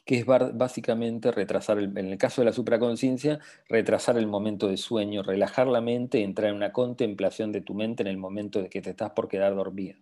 que 0.05 0.19
es 0.19 0.25
básicamente 0.27 1.32
retrasar, 1.32 1.79
en 1.79 1.97
el 1.97 2.17
caso 2.19 2.41
de 2.41 2.45
la 2.45 2.53
supraconciencia, 2.53 3.39
retrasar 3.69 4.19
el 4.19 4.27
momento 4.27 4.67
de 4.67 4.77
sueño, 4.77 5.23
relajar 5.23 5.65
la 5.65 5.82
mente, 5.82 6.21
entrar 6.21 6.51
en 6.51 6.58
una 6.58 6.73
contemplación 6.73 7.51
de 7.51 7.62
tu 7.62 7.73
mente 7.73 8.03
en 8.03 8.08
el 8.08 8.17
momento 8.17 8.62
de 8.62 8.69
que 8.69 8.84
te 8.84 8.91
estás 8.91 9.10
por 9.13 9.29
quedar 9.29 9.55
dormido. 9.55 9.97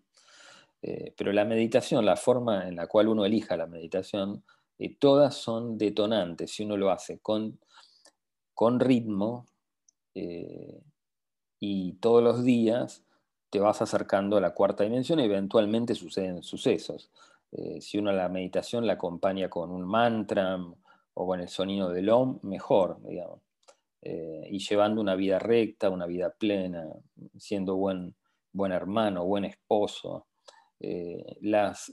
Eh, 0.82 1.14
pero 1.18 1.32
la 1.32 1.46
meditación, 1.46 2.06
la 2.06 2.18
forma 2.18 2.68
en 2.68 2.76
la 2.76 2.88
cual 2.88 3.08
uno 3.08 3.26
elija 3.26 3.56
la 3.56 3.66
meditación, 3.66 4.44
eh, 4.80 4.96
todas 5.00 5.36
son 5.36 5.78
detonantes 5.78 6.52
si 6.52 6.64
uno 6.64 6.78
lo 6.78 6.92
hace 6.92 7.20
con, 7.20 7.60
con 8.54 8.80
ritmo 8.80 9.48
eh, 10.14 10.82
y 11.60 11.94
todos 11.94 12.24
los 12.24 12.44
días 12.44 13.04
te 13.50 13.60
vas 13.60 13.82
acercando 13.82 14.38
a 14.38 14.42
la 14.42 14.54
cuarta 14.54 14.84
dimensión 14.84 15.20
y 15.20 15.24
eventualmente 15.24 15.96
suceden 15.96 16.44
sucesos. 16.44 17.10
Eh, 17.52 17.82
si 17.82 17.98
uno 17.98 18.12
la 18.12 18.30
meditación 18.30 18.86
la 18.86 18.94
acompaña 18.94 19.50
con 19.50 19.72
un 19.72 19.84
mantra 19.84 20.60
o 21.14 21.26
con 21.26 21.40
el 21.40 21.48
sonido 21.48 21.90
del 21.90 22.10
OM, 22.10 22.40
mejor, 22.44 23.02
digamos. 23.04 23.42
y 24.50 24.60
llevando 24.60 25.02
una 25.02 25.16
vida 25.16 25.40
recta, 25.40 25.90
una 25.90 26.06
vida 26.06 26.30
plena, 26.30 26.86
siendo 27.38 27.76
buen, 27.76 28.16
buen 28.54 28.72
hermano, 28.72 29.26
buen 29.26 29.46
esposo. 29.46 30.28
las, 31.42 31.92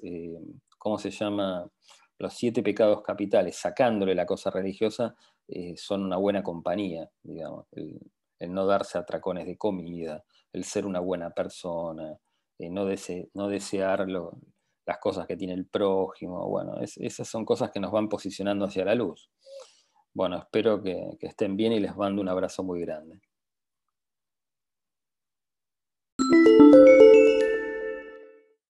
¿cómo 0.79 0.99
se 0.99 1.11
llama? 1.11 1.67
Los 2.25 2.35
siete 2.35 2.63
pecados 2.63 3.03
capitales, 3.03 3.57
sacándole 3.57 4.15
la 4.15 4.27
cosa 4.27 4.51
religiosa, 4.51 5.15
eh, 5.47 5.77
son 5.77 6.03
una 6.05 6.17
buena 6.17 6.43
compañía, 6.43 7.09
digamos, 7.23 7.67
el, 7.73 8.01
no 8.49 8.67
darse 8.67 8.99
atracones 8.99 9.47
de 9.47 9.57
comida, 9.57 10.25
el 10.53 10.65
ser 10.65 10.87
una 10.87 11.01
buena 11.01 11.31
persona, 11.31 12.19
eh, 12.59 12.71
no, 12.71 12.87
no, 13.35 13.49
desear 13.49 14.07
las 14.09 14.99
cosas 14.99 15.27
que 15.27 15.37
tiene 15.37 15.55
el 15.55 15.67
prójimo, 15.67 16.49
bueno, 16.49 16.77
esas 16.81 17.29
son 17.29 17.45
cosas 17.45 17.71
que 17.71 17.81
nos 17.81 17.93
van 17.93 18.09
posicionando 18.09 18.65
hacia 18.65 18.85
la 18.85 18.95
luz. 18.95 19.31
Bueno, 20.15 20.39
espero 20.39 20.83
que 20.83 21.17
estén 21.21 21.57
bien 21.57 21.73
y 21.73 21.81
les 21.81 21.97
mando 21.97 22.23
un 22.23 22.29
abrazo 22.29 22.63
muy 22.63 22.81
grande. 22.81 23.21